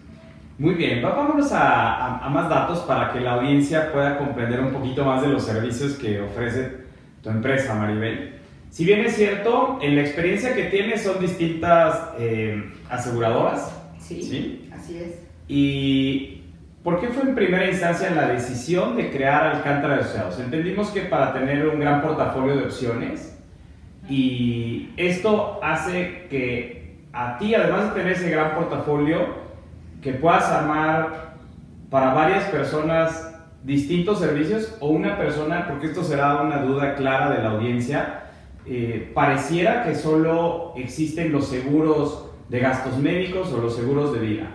Muy 0.58 0.74
bien, 0.74 1.00
vámonos 1.00 1.52
a, 1.52 2.24
a, 2.24 2.28
más 2.28 2.48
datos 2.48 2.80
para 2.80 3.12
que 3.12 3.20
la 3.20 3.34
audiencia 3.34 3.92
pueda 3.92 4.18
comprender 4.18 4.60
un 4.60 4.72
poquito 4.72 5.04
más 5.04 5.22
de 5.22 5.28
los 5.28 5.44
servicios 5.44 5.94
que 5.94 6.20
ofrece 6.20 6.86
tu 7.22 7.28
empresa, 7.30 7.74
Maribel. 7.74 8.36
Si 8.70 8.84
bien 8.84 9.00
es 9.00 9.14
cierto, 9.14 9.78
en 9.80 9.94
la 9.94 10.00
experiencia 10.00 10.54
que 10.54 10.64
tienes 10.64 11.02
son 11.02 11.20
distintas 11.20 12.10
eh, 12.18 12.72
aseguradoras. 12.90 13.72
Sí, 13.98 14.22
sí, 14.22 14.70
así 14.74 14.98
es. 14.98 15.22
¿Y 15.46 16.42
por 16.82 17.00
qué 17.00 17.08
fue 17.08 17.28
en 17.28 17.34
primera 17.34 17.68
instancia 17.68 18.10
la 18.10 18.28
decisión 18.28 18.96
de 18.96 19.10
crear 19.10 19.56
Alcántara 19.56 19.96
de 19.96 20.00
Asociados? 20.00 20.40
Entendimos 20.40 20.88
que 20.90 21.02
para 21.02 21.32
tener 21.32 21.66
un 21.68 21.78
gran 21.78 22.02
portafolio 22.02 22.56
de 22.56 22.64
opciones 22.64 23.35
y 24.08 24.90
esto 24.96 25.58
hace 25.62 26.26
que 26.30 26.98
a 27.12 27.38
ti, 27.38 27.54
además 27.54 27.84
de 27.84 28.00
tener 28.00 28.12
ese 28.12 28.30
gran 28.30 28.54
portafolio, 28.54 29.46
que 30.02 30.12
puedas 30.12 30.44
armar 30.50 31.36
para 31.90 32.12
varias 32.12 32.44
personas 32.44 33.34
distintos 33.64 34.20
servicios 34.20 34.76
o 34.80 34.88
una 34.88 35.16
persona, 35.16 35.66
porque 35.68 35.86
esto 35.86 36.04
será 36.04 36.42
una 36.42 36.62
duda 36.62 36.94
clara 36.94 37.30
de 37.30 37.42
la 37.42 37.50
audiencia, 37.50 38.24
eh, 38.66 39.10
pareciera 39.14 39.84
que 39.84 39.94
solo 39.94 40.72
existen 40.76 41.32
los 41.32 41.48
seguros 41.48 42.26
de 42.48 42.60
gastos 42.60 42.98
médicos 42.98 43.52
o 43.52 43.60
los 43.60 43.74
seguros 43.74 44.12
de 44.12 44.20
vida. 44.20 44.46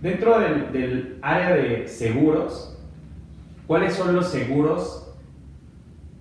Dentro 0.00 0.38
del, 0.38 0.72
del 0.72 1.18
área 1.22 1.56
de 1.56 1.88
seguros, 1.88 2.78
¿cuáles 3.66 3.94
son 3.94 4.14
los 4.14 4.28
seguros? 4.28 5.03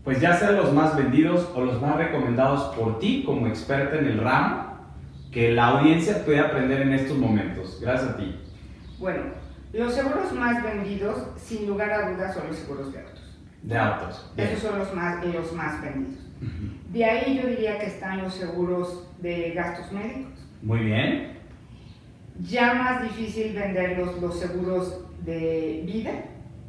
Pues 0.03 0.19
ya 0.19 0.35
sean 0.35 0.57
los 0.57 0.73
más 0.73 0.95
vendidos 0.97 1.49
o 1.55 1.61
los 1.61 1.81
más 1.81 1.95
recomendados 1.95 2.75
por 2.75 2.99
ti 2.99 3.23
como 3.25 3.47
experta 3.47 3.97
en 3.97 4.05
el 4.05 4.19
ramo, 4.19 4.73
que 5.31 5.51
la 5.51 5.67
audiencia 5.67 6.25
puede 6.25 6.39
aprender 6.39 6.81
en 6.81 6.93
estos 6.93 7.17
momentos. 7.17 7.79
Gracias 7.81 8.11
a 8.11 8.17
ti. 8.17 8.35
Bueno, 8.99 9.21
los 9.71 9.93
seguros 9.93 10.31
más 10.33 10.61
vendidos, 10.63 11.27
sin 11.37 11.67
lugar 11.67 11.91
a 11.91 12.11
dudas, 12.11 12.35
son 12.35 12.47
los 12.47 12.57
seguros 12.57 12.91
de 12.93 12.99
autos. 12.99 13.39
De 13.63 13.77
autos. 13.77 14.31
Esos 14.37 14.59
son 14.59 14.79
los 14.79 14.93
más, 14.93 15.25
los 15.25 15.53
más 15.53 15.81
vendidos. 15.81 16.23
De 16.91 17.05
ahí 17.05 17.39
yo 17.41 17.47
diría 17.47 17.79
que 17.79 17.87
están 17.87 18.21
los 18.21 18.33
seguros 18.35 19.07
de 19.19 19.51
gastos 19.51 19.91
médicos. 19.91 20.33
Muy 20.61 20.79
bien. 20.79 21.39
Ya 22.41 22.73
más 22.73 23.03
difícil 23.03 23.53
vender 23.53 23.97
los, 23.97 24.39
seguros 24.39 25.05
de 25.25 25.83
vida. 25.85 26.11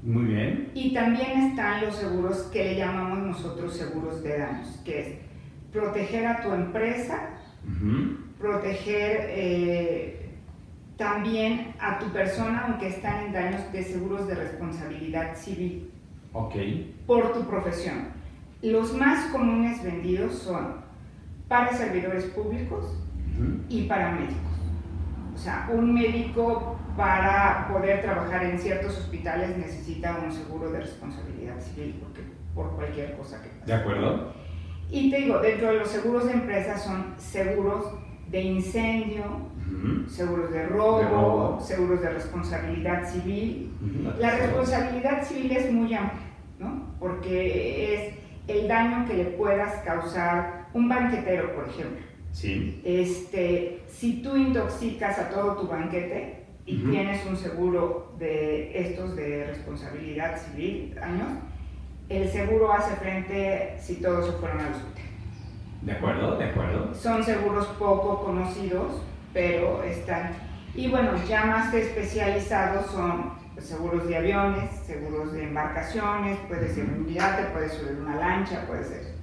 Muy 0.05 0.25
bien. 0.25 0.71
Y 0.75 0.93
también 0.93 1.51
están 1.51 1.87
los 1.87 1.97
seguros 1.97 2.43
que 2.53 2.63
le 2.63 2.77
llamamos 2.77 3.21
nosotros 3.21 3.75
seguros 3.75 4.23
de 4.23 4.39
daños, 4.39 4.69
que 4.85 5.01
es 5.01 5.09
proteger 5.73 6.27
a 6.27 6.43
tu 6.43 6.53
empresa, 6.53 7.31
proteger 8.39 9.31
eh, 9.31 10.31
también 10.99 11.75
a 11.81 11.99
tu 11.99 12.07
persona, 12.13 12.67
aunque 12.67 12.89
están 12.89 13.27
en 13.27 13.33
daños 13.33 13.73
de 13.73 13.83
seguros 13.83 14.29
de 14.29 14.35
responsabilidad 14.35 15.37
civil. 15.37 15.91
Ok. 16.35 16.55
Por 17.07 17.33
tu 17.33 17.47
profesión. 17.47 18.09
Los 18.61 18.93
más 18.93 19.31
comunes 19.33 19.83
vendidos 19.83 20.35
son 20.35 20.85
para 21.49 21.73
servidores 21.73 22.25
públicos 22.27 22.95
y 23.71 23.85
para 23.85 24.13
médicos. 24.13 24.54
O 25.35 25.37
sea, 25.37 25.69
un 25.73 25.93
médico 25.93 26.79
para 26.97 27.69
poder 27.73 28.03
trabajar 28.03 28.45
en 28.45 28.59
ciertos 28.59 28.97
hospitales 28.97 29.57
necesita 29.59 30.19
un 30.25 30.33
seguro 30.33 30.71
de 30.71 30.81
responsabilidad 30.81 31.61
civil 31.61 31.97
porque, 32.01 32.23
por 32.55 32.71
cualquier 32.77 33.17
cosa 33.17 33.43
que 33.43 33.49
pase. 33.49 33.67
De 33.67 33.73
acuerdo. 33.73 34.33
Y 34.91 35.11
te 35.11 35.19
digo, 35.19 35.41
dentro 35.41 35.73
de 35.73 35.81
los 35.81 35.89
seguros 35.89 36.27
de 36.27 36.33
empresa 36.35 36.79
son 36.79 37.15
seguros 37.19 37.87
de 38.29 38.43
incendio, 38.43 39.25
seguros 40.09 40.53
de 40.53 40.67
robo, 40.67 41.61
seguros 41.61 42.01
de 42.01 42.11
responsabilidad 42.11 43.11
civil. 43.11 43.73
La 44.19 44.37
responsabilidad 44.37 45.25
civil 45.25 45.53
es 45.53 45.73
muy 45.73 45.95
amplia, 45.95 46.23
¿no? 46.59 46.95
Porque 47.01 47.95
es 47.95 48.15
el 48.47 48.69
daño 48.69 49.07
que 49.07 49.15
le 49.15 49.25
puedas 49.25 49.83
causar 49.85 50.67
un 50.75 50.89
banquetero, 50.89 51.55
por 51.55 51.69
ejemplo. 51.69 52.05
Sí. 52.35 52.83
Este, 52.85 53.85
si 53.89 54.21
tú 54.21 54.37
intoxicas 54.37 55.19
a 55.21 55.31
todo 55.31 55.57
tu 55.57 55.69
banquete 55.69 56.45
y 56.67 56.79
tienes 56.79 57.25
un 57.27 57.37
seguro 57.37 58.13
de 58.19 58.77
estos 58.77 59.15
de 59.15 59.45
responsabilidad 59.47 60.37
civil, 60.43 60.95
daños, 60.97 61.29
el 62.09 62.29
seguro 62.29 62.73
hace 62.73 62.97
frente 62.97 63.77
si 63.81 63.97
todos 63.97 64.27
se 64.27 64.33
fueron 64.33 64.61
al 64.61 64.73
hospital. 64.73 65.05
De 65.83 65.93
acuerdo, 65.93 66.37
de 66.37 66.45
acuerdo. 66.47 66.95
Son 66.95 67.23
seguros 67.23 67.67
poco 67.79 68.25
conocidos, 68.25 69.01
pero 69.33 69.85
están. 69.85 70.33
Y 70.75 70.89
bueno, 70.89 71.13
ya 71.29 71.45
más 71.45 71.73
especializados 71.73 72.87
son 72.91 73.33
seguros 73.59 74.09
de 74.09 74.17
aviones, 74.17 74.71
seguros 74.85 75.33
de 75.33 75.45
embarcaciones, 75.45 76.37
puede 76.49 76.69
ser 76.75 76.85
un 76.85 77.07
yate, 77.07 77.45
puede 77.53 77.69
ser 77.69 77.97
una 78.01 78.17
lancha, 78.17 78.67
puede 78.67 78.85
ser. 78.85 79.14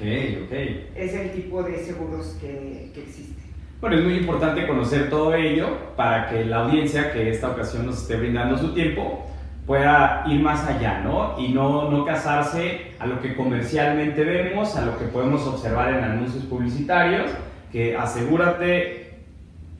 Ok, 0.00 0.46
ok. 0.46 0.52
Es 0.96 1.14
el 1.14 1.30
tipo 1.32 1.62
de 1.62 1.78
seguros 1.78 2.38
que, 2.40 2.90
que 2.94 3.02
existen. 3.02 3.36
Bueno, 3.80 3.96
es 3.96 4.04
muy 4.04 4.14
importante 4.14 4.66
conocer 4.66 5.10
todo 5.10 5.34
ello 5.34 5.68
para 5.96 6.28
que 6.28 6.44
la 6.44 6.64
audiencia 6.64 7.12
que 7.12 7.30
esta 7.30 7.50
ocasión 7.50 7.86
nos 7.86 8.02
esté 8.02 8.16
brindando 8.16 8.58
su 8.58 8.74
tiempo 8.74 9.26
pueda 9.66 10.24
ir 10.26 10.40
más 10.40 10.66
allá, 10.66 11.00
¿no? 11.00 11.38
Y 11.38 11.48
no, 11.48 11.90
no 11.90 12.04
casarse 12.04 12.92
a 12.98 13.06
lo 13.06 13.20
que 13.20 13.36
comercialmente 13.36 14.24
vemos, 14.24 14.74
a 14.76 14.84
lo 14.84 14.98
que 14.98 15.04
podemos 15.06 15.46
observar 15.46 15.94
en 15.94 16.04
anuncios 16.04 16.44
publicitarios, 16.44 17.30
que 17.70 17.96
asegúrate 17.96 19.14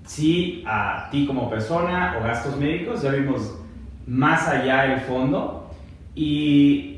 si 0.06 0.64
a 0.66 1.08
ti 1.10 1.26
como 1.26 1.50
persona 1.50 2.16
o 2.18 2.24
gastos 2.24 2.56
médicos, 2.56 3.02
ya 3.02 3.10
vimos 3.12 3.58
más 4.06 4.48
allá 4.48 4.94
el 4.94 5.00
fondo. 5.00 5.70
Y 6.14 6.89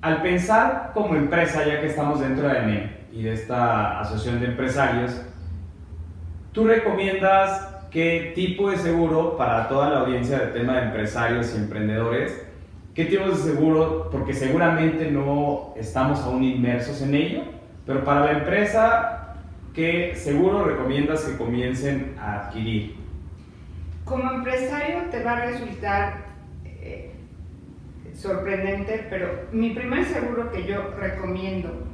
al 0.00 0.22
pensar 0.22 0.92
como 0.94 1.16
empresa, 1.16 1.64
ya 1.66 1.80
que 1.80 1.86
estamos 1.86 2.20
dentro 2.20 2.48
de 2.48 2.58
ANEM 2.58 2.90
y 3.12 3.22
de 3.22 3.32
esta 3.32 4.00
asociación 4.00 4.40
de 4.40 4.46
empresarios, 4.46 5.20
¿tú 6.52 6.64
recomiendas 6.64 7.76
qué 7.90 8.32
tipo 8.34 8.70
de 8.70 8.76
seguro 8.76 9.36
para 9.38 9.68
toda 9.68 9.88
la 9.88 10.00
audiencia 10.00 10.38
del 10.38 10.52
tema 10.52 10.74
de 10.74 10.82
empresarios 10.88 11.54
y 11.54 11.56
emprendedores, 11.56 12.46
qué 12.94 13.06
tipos 13.06 13.42
de 13.42 13.52
seguro, 13.52 14.10
porque 14.12 14.34
seguramente 14.34 15.10
no 15.10 15.72
estamos 15.76 16.20
aún 16.20 16.44
inmersos 16.44 17.00
en 17.02 17.14
ello, 17.14 17.42
pero 17.86 18.04
para 18.04 18.26
la 18.26 18.32
empresa, 18.32 19.36
¿qué 19.74 20.14
seguro 20.14 20.64
recomiendas 20.64 21.24
que 21.24 21.38
comiencen 21.38 22.16
a 22.20 22.46
adquirir? 22.46 22.96
Como 24.04 24.30
empresario 24.30 25.04
te 25.10 25.22
va 25.22 25.32
a 25.32 25.46
resultar 25.46 26.25
sorprendente, 28.16 29.06
pero 29.10 29.46
mi 29.52 29.70
primer 29.70 30.04
seguro 30.04 30.50
que 30.50 30.66
yo 30.66 30.90
recomiendo 30.98 31.86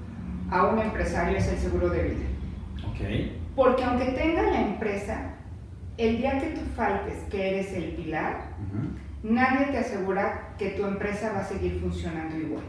a 0.50 0.66
un 0.66 0.78
empresario 0.78 1.36
es 1.38 1.48
el 1.48 1.58
seguro 1.58 1.88
de 1.90 2.02
vida. 2.02 2.26
Okay. 2.94 3.40
Porque 3.56 3.84
aunque 3.84 4.12
tenga 4.12 4.42
la 4.42 4.60
empresa, 4.60 5.34
el 5.98 6.18
día 6.18 6.38
que 6.38 6.50
tú 6.50 6.60
faltes, 6.76 7.18
que 7.30 7.50
eres 7.50 7.72
el 7.72 7.92
pilar, 7.92 8.50
nadie 9.22 9.66
te 9.66 9.78
asegura 9.78 10.54
que 10.58 10.70
tu 10.70 10.84
empresa 10.84 11.32
va 11.32 11.40
a 11.40 11.44
seguir 11.44 11.80
funcionando 11.80 12.36
igual. 12.36 12.64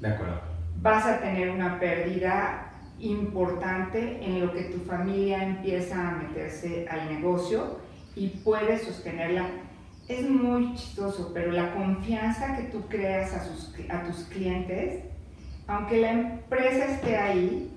De 0.00 0.08
acuerdo. 0.08 0.40
Vas 0.80 1.06
a 1.06 1.20
tener 1.20 1.50
una 1.50 1.78
pérdida 1.78 2.70
importante 2.98 4.24
en 4.24 4.40
lo 4.40 4.52
que 4.52 4.62
tu 4.64 4.78
familia 4.80 5.44
empieza 5.44 6.08
a 6.08 6.12
meterse 6.12 6.86
al 6.88 7.12
negocio 7.12 7.78
y 8.14 8.28
puedes 8.28 8.82
sostenerla. 8.82 9.46
Es 10.08 10.28
muy 10.28 10.74
chistoso, 10.74 11.30
pero 11.32 11.52
la 11.52 11.72
confianza 11.74 12.56
que 12.56 12.64
tú 12.64 12.86
creas 12.88 13.32
a, 13.34 13.44
sus, 13.44 13.72
a 13.88 14.02
tus 14.02 14.24
clientes, 14.24 15.04
aunque 15.66 16.00
la 16.00 16.10
empresa 16.10 16.86
esté 16.86 17.16
ahí, 17.16 17.70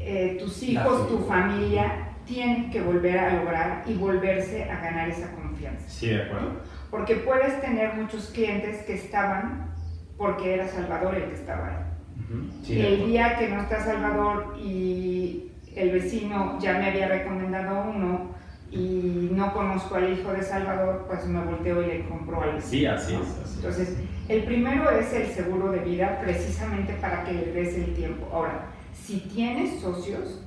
eh, 0.00 0.36
tus 0.40 0.62
hijos, 0.62 1.08
tu 1.08 1.18
familia, 1.26 2.08
tienen 2.26 2.70
que 2.70 2.80
volver 2.80 3.18
a 3.18 3.34
lograr 3.36 3.84
y 3.86 3.94
volverse 3.94 4.64
a 4.64 4.80
ganar 4.80 5.08
esa 5.08 5.30
confianza. 5.32 5.88
Sí, 5.88 6.08
de 6.08 6.22
acuerdo. 6.22 6.60
Porque 6.90 7.16
puedes 7.16 7.60
tener 7.60 7.94
muchos 7.94 8.30
clientes 8.30 8.82
que 8.84 8.94
estaban 8.94 9.74
porque 10.16 10.54
era 10.54 10.68
Salvador 10.68 11.16
el 11.16 11.24
que 11.24 11.34
estaba 11.34 11.68
ahí. 11.68 12.80
el 12.80 13.06
día 13.06 13.36
que 13.38 13.48
no 13.48 13.62
está 13.62 13.84
Salvador 13.84 14.56
y 14.58 15.50
el 15.74 15.90
vecino 15.90 16.58
ya 16.60 16.78
me 16.78 16.86
había 16.86 17.08
recomendado 17.08 17.90
uno 17.90 18.34
y 18.74 19.30
no 19.32 19.52
conozco 19.52 19.94
al 19.94 20.12
hijo 20.12 20.32
de 20.32 20.42
Salvador, 20.42 21.04
pues 21.06 21.24
me 21.26 21.44
volteo 21.44 21.82
y 21.82 21.86
le 21.86 22.08
compro 22.08 22.42
al 22.42 22.54
vecino. 22.54 22.70
Sí, 22.70 22.86
así 22.86 23.14
es. 23.14 23.56
Entonces, 23.56 23.96
el 24.28 24.42
primero 24.44 24.90
es 24.90 25.12
el 25.12 25.28
seguro 25.28 25.70
de 25.70 25.78
vida 25.78 26.20
precisamente 26.20 26.94
para 26.94 27.24
que 27.24 27.32
le 27.32 27.52
des 27.52 27.74
el 27.76 27.94
tiempo. 27.94 28.28
Ahora, 28.32 28.66
si 28.92 29.20
tienes 29.20 29.80
socios, 29.80 30.42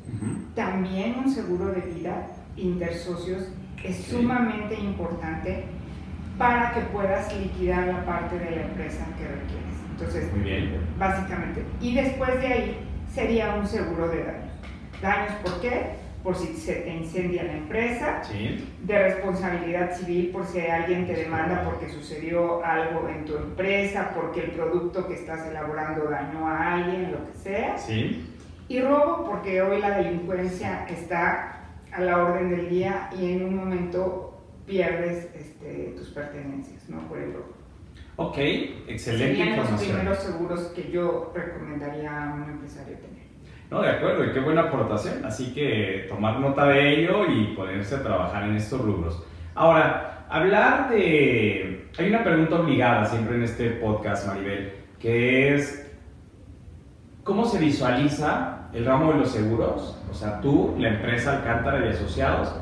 también 0.56 1.16
un 1.24 1.32
seguro 1.32 1.68
de 1.68 1.82
vida 1.82 2.28
intersocios 2.58 3.44
es 3.84 3.98
sumamente 4.06 4.76
importante 4.76 5.64
para 6.38 6.74
que 6.74 6.82
puedas 6.82 7.34
liquidar 7.38 7.88
la 7.88 8.06
parte 8.06 8.38
de 8.38 8.52
la 8.52 8.62
empresa 8.64 9.06
que 9.18 9.28
requieres. 9.28 9.78
Entonces, 9.92 10.30
básicamente. 11.00 11.64
Y 11.82 11.96
después 11.96 12.40
de 12.42 12.48
ahí 12.48 12.78
sería 13.14 13.56
un 13.56 13.66
seguro 13.66 14.10
de 14.10 14.24
daños. 14.24 14.52
¿Daños 15.02 15.34
por 15.44 15.62
qué? 15.62 16.07
Por 16.24 16.36
si 16.36 16.48
se 16.56 16.74
te 16.76 16.90
incendia 16.90 17.44
la 17.44 17.54
empresa, 17.54 18.24
Sí. 18.24 18.68
de 18.84 19.04
responsabilidad 19.04 19.96
civil 19.96 20.30
por 20.32 20.46
si 20.46 20.60
alguien 20.60 21.06
te 21.08 21.14
demanda 21.14 21.64
porque 21.64 21.90
sucedió 21.90 22.64
algo 22.66 23.08
en 23.08 23.24
tu 23.26 23.36
empresa, 23.38 24.12
porque 24.14 24.44
el 24.46 24.52
producto 24.52 25.08
que 25.08 25.14
estás 25.14 25.48
elaborando 25.48 26.10
dañó 26.10 26.48
a 26.48 26.74
alguien, 26.74 27.12
lo 27.12 27.26
que 27.32 27.38
sea. 27.38 27.78
Sí. 27.78 28.26
Y 28.68 28.82
robo 28.82 29.26
porque 29.30 29.62
hoy 29.62 29.80
la 29.80 29.98
delincuencia 29.98 30.86
está 30.90 31.54
a 31.94 32.02
la 32.02 32.18
orden 32.24 32.50
del 32.50 32.70
día 32.70 33.10
y 33.18 33.34
en 33.34 33.46
un 33.46 33.56
momento 33.56 34.42
pierdes 34.66 35.30
este, 35.34 35.94
tus 35.98 36.10
pertenencias, 36.10 36.90
¿no? 36.90 37.08
Por 37.08 37.20
el 37.20 37.34
robo. 37.34 37.54
Ok, 38.18 38.38
excelente 38.88 39.38
Serían 39.38 39.58
los 39.58 39.82
primeros 39.82 40.18
seguros 40.18 40.62
que 40.76 40.92
yo 40.92 41.32
recomendaría 41.34 42.24
a 42.24 42.34
un 42.34 42.44
empresario 42.50 42.98
tener. 42.98 43.17
No, 43.70 43.82
de 43.82 43.90
acuerdo, 43.90 44.24
y 44.26 44.32
qué 44.32 44.40
buena 44.40 44.62
aportación. 44.62 45.26
Así 45.26 45.54
que 45.54 46.06
tomar 46.08 46.40
nota 46.40 46.66
de 46.68 47.02
ello 47.02 47.26
y 47.30 47.56
ponerse 47.56 47.96
a 47.96 48.04
trabajar 48.04 48.44
en 48.44 48.56
estos 48.56 48.82
rubros. 48.82 49.24
Ahora, 49.56 50.26
hablar 50.30 50.90
de... 50.90 51.90
Hay 51.98 52.10
una 52.10 52.24
pregunta 52.24 52.56
obligada 52.56 53.06
siempre 53.06 53.36
en 53.36 53.44
este 53.44 53.72
podcast, 53.72 54.28
Maribel, 54.28 54.72
que 55.00 55.56
es, 55.56 55.92
¿cómo 57.24 57.46
se 57.46 57.60
visualiza 57.60 58.70
el 58.74 58.86
ramo 58.86 59.14
de 59.14 59.20
los 59.20 59.32
seguros? 59.32 60.00
O 60.10 60.14
sea, 60.14 60.40
tú, 60.40 60.76
la 60.78 60.90
empresa 60.90 61.38
Alcántara 61.38 61.86
y 61.86 61.90
Asociados, 61.90 62.56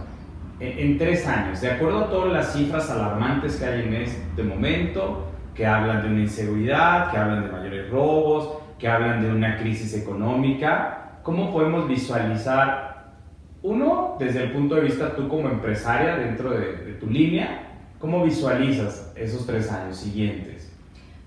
en, 0.60 0.98
tres 0.98 1.28
años, 1.28 1.60
de 1.60 1.72
acuerdo 1.72 2.06
a 2.06 2.10
todas 2.10 2.32
las 2.32 2.54
cifras 2.54 2.90
alarmantes 2.90 3.58
que 3.58 3.66
hay 3.66 3.82
en 3.82 3.94
este 3.94 4.42
momento, 4.42 5.28
que 5.54 5.66
hablan 5.66 6.04
de 6.04 6.08
una 6.08 6.22
inseguridad, 6.22 7.12
que 7.12 7.18
hablan 7.18 7.44
de 7.44 7.52
mayores 7.52 7.90
robos, 7.90 8.58
que 8.80 8.88
hablan 8.88 9.22
de 9.22 9.32
una 9.32 9.58
crisis 9.58 9.94
económica, 9.94 11.20
¿cómo 11.24 11.52
podemos 11.52 11.88
visualizar, 11.88 13.14
uno, 13.62 14.16
desde 14.20 14.44
el 14.44 14.52
punto 14.52 14.76
de 14.76 14.82
vista 14.82 15.16
tú 15.16 15.28
como 15.28 15.50
empresaria 15.50 16.18
dentro 16.18 16.52
de, 16.52 16.76
de 16.78 16.94
tu 16.94 17.08
línea, 17.08 17.66
cómo 18.00 18.24
visualizas 18.24 19.12
esos 19.16 19.46
tres 19.46 19.72
años 19.72 19.98
siguientes? 19.98 20.72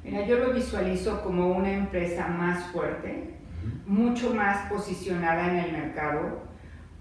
Mira, 0.05 0.25
yo 0.26 0.38
lo 0.38 0.52
visualizo 0.55 1.23
como 1.23 1.49
una 1.49 1.73
empresa 1.73 2.28
más 2.28 2.64
fuerte, 2.67 3.35
mucho 3.87 4.35
más 4.35 4.71
posicionada 4.71 5.50
en 5.50 5.57
el 5.57 5.73
mercado, 5.73 6.43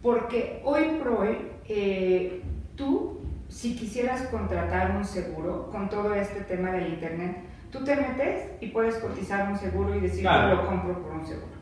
porque 0.01 0.61
hoy 0.63 0.83
por 0.97 1.07
hoy 1.09 1.37
eh, 1.67 2.41
tú, 2.75 3.19
si 3.47 3.75
quisieras 3.75 4.23
contratar 4.23 4.95
un 4.95 5.05
seguro 5.05 5.69
con 5.71 5.89
todo 5.89 6.13
este 6.13 6.41
tema 6.41 6.71
del 6.71 6.93
Internet, 6.93 7.37
tú 7.71 7.83
te 7.83 7.95
metes 7.95 8.49
y 8.61 8.67
puedes 8.67 8.95
cotizar 8.95 9.49
un 9.49 9.57
seguro 9.57 9.95
y 9.95 10.01
decir 10.01 10.21
Claro. 10.21 10.49
yo 10.49 10.61
lo 10.61 10.67
compro 10.67 11.01
por 11.03 11.11
un 11.13 11.25
seguro. 11.25 11.57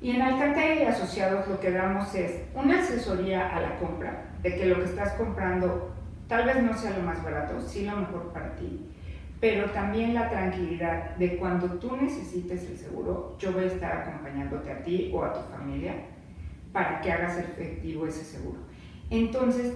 Y 0.00 0.10
en 0.10 0.22
Alcántara 0.22 0.74
y 0.74 0.82
Asociados 0.82 1.48
lo 1.48 1.58
que 1.60 1.70
damos 1.70 2.14
es 2.14 2.42
una 2.54 2.80
asesoría 2.80 3.54
a 3.56 3.60
la 3.60 3.76
compra, 3.78 4.26
de 4.42 4.54
que 4.54 4.66
lo 4.66 4.76
que 4.76 4.84
estás 4.84 5.12
comprando 5.14 5.94
tal 6.28 6.44
vez 6.46 6.62
no 6.62 6.74
sea 6.76 6.90
lo 6.98 7.02
más 7.04 7.22
barato, 7.24 7.60
sí 7.60 7.86
lo 7.86 7.96
mejor 7.96 8.32
para 8.32 8.54
ti, 8.56 8.86
pero 9.40 9.70
también 9.70 10.14
la 10.14 10.28
tranquilidad 10.28 11.16
de 11.16 11.36
cuando 11.36 11.66
tú 11.78 11.96
necesites 11.96 12.68
el 12.70 12.76
seguro, 12.76 13.36
yo 13.38 13.52
voy 13.52 13.64
a 13.64 13.68
estar 13.68 13.92
acompañándote 13.92 14.70
a 14.72 14.82
ti 14.82 15.10
o 15.14 15.22
a 15.24 15.32
tu 15.32 15.40
familia 15.54 15.94
para 16.72 17.00
que 17.00 17.12
hagas 17.12 17.38
efectivo 17.38 18.06
ese 18.06 18.24
seguro. 18.24 18.58
Entonces, 19.10 19.74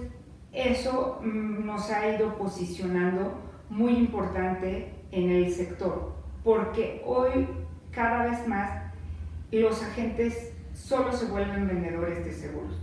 eso 0.51 1.19
mm, 1.23 1.65
nos 1.65 1.89
ha 1.91 2.07
ido 2.15 2.35
posicionando 2.35 3.39
muy 3.69 3.93
importante 3.93 4.93
en 5.11 5.29
el 5.29 5.53
sector, 5.53 6.13
porque 6.43 7.01
hoy 7.05 7.47
cada 7.91 8.25
vez 8.25 8.47
más 8.47 8.71
los 9.51 9.81
agentes 9.81 10.53
solo 10.73 11.11
se 11.11 11.25
vuelven 11.25 11.67
vendedores 11.67 12.23
de 12.23 12.31
seguros. 12.31 12.79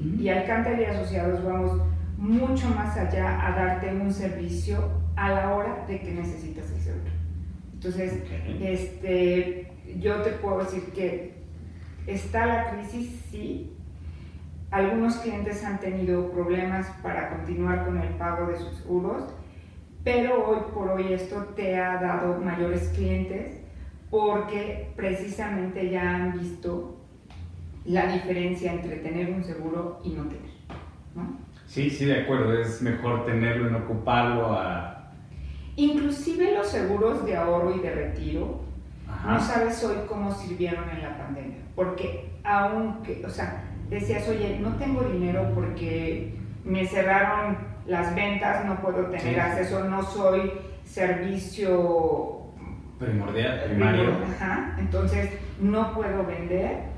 Y 0.00 0.28
Alcántara 0.28 0.80
y 0.80 0.84
Asociados 0.84 1.44
vamos 1.44 1.82
mucho 2.16 2.68
más 2.68 2.96
allá 2.96 3.46
a 3.46 3.52
darte 3.52 3.94
un 3.94 4.12
servicio 4.12 4.90
a 5.16 5.30
la 5.30 5.54
hora 5.54 5.84
de 5.86 6.00
que 6.00 6.12
necesitas 6.12 6.70
el 6.70 6.80
seguro. 6.80 7.10
Entonces, 7.74 8.22
este, 8.60 9.72
yo 9.98 10.20
te 10.22 10.32
puedo 10.32 10.58
decir 10.58 10.84
que 10.94 11.34
está 12.06 12.46
la 12.46 12.70
crisis, 12.70 13.10
sí. 13.30 13.72
Algunos 14.70 15.16
clientes 15.16 15.64
han 15.64 15.80
tenido 15.80 16.30
problemas 16.30 16.86
para 17.02 17.30
continuar 17.30 17.86
con 17.86 17.98
el 17.98 18.08
pago 18.14 18.46
de 18.46 18.58
sus 18.58 18.76
seguros, 18.76 19.34
pero 20.04 20.46
hoy 20.46 20.58
por 20.74 20.90
hoy 20.90 21.12
esto 21.12 21.44
te 21.56 21.78
ha 21.78 22.00
dado 22.00 22.40
mayores 22.40 22.88
clientes 22.94 23.60
porque 24.10 24.92
precisamente 24.96 25.90
ya 25.90 26.16
han 26.16 26.38
visto 26.38 26.96
la 27.84 28.12
diferencia 28.12 28.72
entre 28.72 28.96
tener 28.96 29.32
un 29.32 29.44
seguro 29.44 30.00
y 30.04 30.10
no 30.10 30.24
tener. 30.24 30.50
¿no? 31.14 31.38
Sí, 31.66 31.88
sí, 31.90 32.04
de 32.04 32.22
acuerdo, 32.22 32.52
es 32.52 32.82
mejor 32.82 33.24
tenerlo 33.26 33.68
y 33.68 33.72
no 33.72 33.78
ocuparlo 33.78 34.52
a... 34.52 35.12
Inclusive 35.76 36.54
los 36.54 36.66
seguros 36.66 37.24
de 37.24 37.36
ahorro 37.36 37.74
y 37.76 37.78
de 37.78 37.94
retiro, 37.94 38.60
Ajá. 39.08 39.34
no 39.34 39.40
sabes 39.40 39.82
hoy 39.84 39.96
cómo 40.08 40.34
sirvieron 40.34 40.88
en 40.90 41.02
la 41.02 41.16
pandemia, 41.16 41.58
porque 41.74 42.30
aunque, 42.42 43.24
o 43.24 43.30
sea, 43.30 43.64
decías, 43.88 44.28
oye, 44.28 44.58
no 44.60 44.76
tengo 44.76 45.02
dinero 45.02 45.52
porque 45.54 46.34
me 46.64 46.86
cerraron 46.86 47.56
las 47.86 48.14
ventas, 48.14 48.64
no 48.64 48.76
puedo 48.80 49.06
tener 49.06 49.34
Sí. 49.34 49.40
acceso, 49.40 49.84
no 49.84 50.02
soy 50.02 50.52
servicio 50.84 52.36
Primordial, 52.98 53.62
primario. 53.64 54.10
Ajá, 54.36 54.76
entonces 54.78 55.30
no 55.60 55.94
puedo 55.94 56.24
vender. 56.26 56.90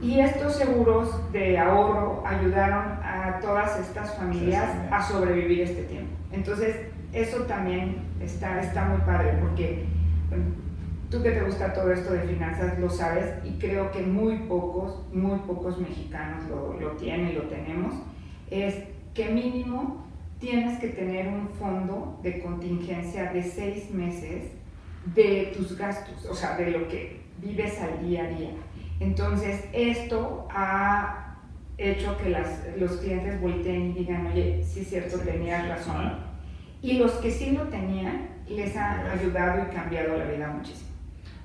Y 0.00 0.18
estos 0.20 0.54
seguros 0.56 1.30
de 1.30 1.58
ahorro 1.58 2.22
ayudaron 2.26 2.84
a 3.04 3.38
todas 3.42 3.78
estas 3.78 4.14
familias 4.16 4.64
Sí, 4.72 4.78
sí. 4.80 4.88
a 4.90 5.02
sobrevivir 5.02 5.60
este 5.60 5.82
tiempo. 5.82 6.10
Entonces, 6.32 6.74
eso 7.12 7.42
también 7.42 7.98
está, 8.20 8.60
está 8.60 8.86
muy 8.86 9.00
padre 9.02 9.34
porque 9.42 9.84
tú 11.10 11.22
que 11.22 11.32
te 11.32 11.42
gusta 11.42 11.74
todo 11.74 11.92
esto 11.92 12.14
de 12.14 12.20
finanzas 12.20 12.78
lo 12.78 12.88
sabes 12.88 13.26
y 13.44 13.58
creo 13.58 13.90
que 13.90 14.00
muy 14.00 14.36
pocos, 14.48 15.02
muy 15.12 15.38
pocos 15.40 15.78
mexicanos 15.78 16.44
lo, 16.48 16.80
lo 16.80 16.90
tienen, 16.92 17.34
lo 17.34 17.42
tenemos, 17.42 17.92
es 18.50 18.76
que 19.14 19.28
mínimo 19.28 20.06
tienes 20.38 20.78
que 20.78 20.88
tener 20.88 21.28
un 21.28 21.48
fondo 21.50 22.18
de 22.22 22.40
contingencia 22.40 23.32
de 23.32 23.42
seis 23.42 23.90
meses 23.90 24.52
de 25.14 25.52
tus 25.56 25.76
gastos, 25.76 26.26
o 26.26 26.34
sea, 26.34 26.56
de 26.56 26.70
lo 26.70 26.88
que 26.88 27.20
vives 27.42 27.80
al 27.80 28.06
día 28.06 28.24
a 28.24 28.28
día. 28.28 28.50
Entonces, 29.00 29.64
esto 29.72 30.46
ha 30.50 31.36
hecho 31.78 32.16
que 32.18 32.28
las- 32.30 32.62
los 32.78 32.92
clientes 32.98 33.40
volteen 33.40 33.90
y 33.90 33.92
digan, 33.94 34.26
oye, 34.26 34.62
sí 34.64 34.80
es 34.80 34.88
cierto, 34.90 35.18
tenías 35.18 35.66
razón. 35.68 36.14
Y 36.82 36.94
los 36.98 37.12
que 37.12 37.30
sí 37.30 37.50
lo 37.52 37.64
tenían, 37.64 38.28
les 38.48 38.76
ha 38.76 39.12
ayudado 39.12 39.62
y 39.70 39.74
cambiado 39.74 40.16
la 40.16 40.24
vida 40.24 40.48
muchísimo. 40.48 40.90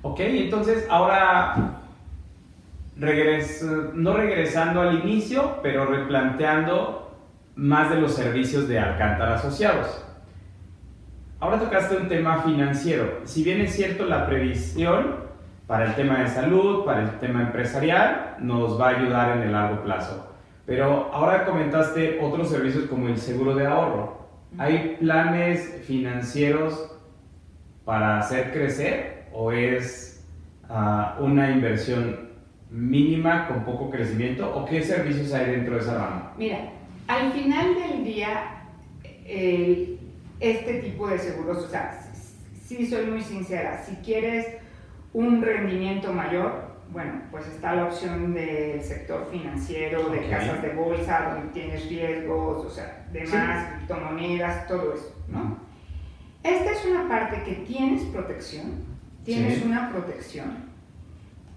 Ok, 0.02 0.20
entonces 0.20 0.86
ahora 0.90 1.80
regres- 2.98 3.62
no 3.94 4.14
regresando 4.14 4.80
al 4.82 5.00
inicio, 5.00 5.58
pero 5.62 5.86
replanteando 5.86 7.05
más 7.56 7.90
de 7.90 7.96
los 7.96 8.14
servicios 8.14 8.68
de 8.68 8.78
Alcántara 8.78 9.36
Asociados. 9.36 10.04
Ahora 11.40 11.58
tocaste 11.58 11.96
un 11.96 12.08
tema 12.08 12.42
financiero. 12.42 13.20
Si 13.24 13.42
bien 13.42 13.60
es 13.62 13.74
cierto 13.74 14.04
la 14.04 14.26
previsión 14.26 15.26
para 15.66 15.86
el 15.86 15.94
tema 15.94 16.20
de 16.20 16.28
salud, 16.28 16.84
para 16.84 17.02
el 17.02 17.18
tema 17.18 17.42
empresarial, 17.42 18.36
nos 18.40 18.80
va 18.80 18.90
a 18.90 18.98
ayudar 18.98 19.36
en 19.36 19.42
el 19.44 19.52
largo 19.52 19.82
plazo. 19.82 20.34
Pero 20.66 21.10
ahora 21.12 21.44
comentaste 21.46 22.18
otros 22.22 22.50
servicios 22.50 22.84
como 22.86 23.08
el 23.08 23.18
seguro 23.18 23.54
de 23.54 23.66
ahorro. 23.66 24.26
¿Hay 24.58 24.96
planes 25.00 25.82
financieros 25.86 26.92
para 27.84 28.18
hacer 28.18 28.52
crecer 28.52 29.28
o 29.32 29.52
es 29.52 30.26
ah, 30.68 31.16
una 31.20 31.50
inversión 31.50 32.30
mínima 32.70 33.46
con 33.48 33.64
poco 33.64 33.90
crecimiento 33.90 34.54
o 34.54 34.64
qué 34.64 34.82
servicios 34.82 35.32
hay 35.32 35.52
dentro 35.52 35.74
de 35.74 35.80
esa 35.80 35.94
rama? 35.94 36.32
Mira, 36.36 36.58
al 37.08 37.32
final 37.32 37.74
del 37.74 38.04
día, 38.04 38.62
este 40.40 40.74
tipo 40.80 41.08
de 41.08 41.18
seguros, 41.18 41.58
o 41.64 41.68
sea, 41.68 42.00
sí 42.64 42.86
soy 42.86 43.06
muy 43.06 43.22
sincera, 43.22 43.82
si 43.84 43.96
quieres 43.96 44.46
un 45.12 45.40
rendimiento 45.42 46.12
mayor, 46.12 46.76
bueno, 46.90 47.22
pues 47.30 47.46
está 47.48 47.74
la 47.74 47.86
opción 47.86 48.34
del 48.34 48.82
sector 48.82 49.28
financiero, 49.30 50.08
de 50.10 50.28
casas 50.28 50.62
de 50.62 50.70
bolsa, 50.70 51.34
donde 51.34 51.52
tienes 51.52 51.88
riesgos, 51.88 52.66
o 52.66 52.70
sea, 52.70 53.06
demás, 53.12 53.74
criptomonedas, 53.76 54.66
todo 54.68 54.94
eso, 54.94 55.14
¿no? 55.28 55.58
Esta 56.44 56.70
es 56.70 56.84
una 56.86 57.08
parte 57.08 57.42
que 57.44 57.54
tienes 57.66 58.02
protección, 58.04 58.84
tienes 59.24 59.58
Sí. 59.58 59.64
una 59.66 59.90
protección, 59.90 60.66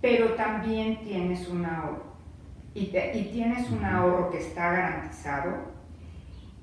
pero 0.02 0.30
también 0.34 1.00
tienes 1.04 1.48
un 1.48 1.64
ahorro. 1.66 2.09
Y, 2.80 2.86
te- 2.88 3.18
y 3.18 3.26
tienes 3.26 3.70
un 3.72 3.84
ahorro 3.84 4.32
que 4.32 4.38
está 4.38 4.72
garantizado, 4.72 5.58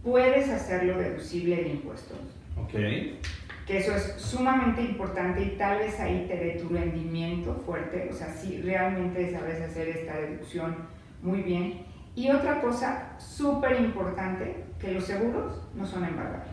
puedes 0.02 0.48
hacerlo 0.48 0.98
deducible 0.98 1.56
de 1.56 1.68
impuestos, 1.68 2.16
Ok. 2.56 2.70
que 2.70 3.78
eso 3.78 3.94
es 3.94 4.14
sumamente 4.16 4.80
importante 4.80 5.42
y 5.42 5.58
tal 5.58 5.78
vez 5.80 6.00
ahí 6.00 6.24
te 6.26 6.36
dé 6.36 6.50
tu 6.62 6.68
rendimiento 6.70 7.54
fuerte, 7.66 8.08
o 8.10 8.14
sea, 8.14 8.28
si 8.32 8.62
realmente 8.62 9.30
sabes 9.30 9.60
hacer 9.60 9.88
esta 9.88 10.16
deducción 10.16 10.76
muy 11.22 11.42
bien. 11.42 11.82
Y 12.14 12.30
otra 12.30 12.62
cosa 12.62 13.10
súper 13.18 13.78
importante, 13.78 14.64
que 14.80 14.92
los 14.92 15.04
seguros 15.04 15.60
no 15.74 15.84
son 15.84 16.02
embargables. 16.04 16.48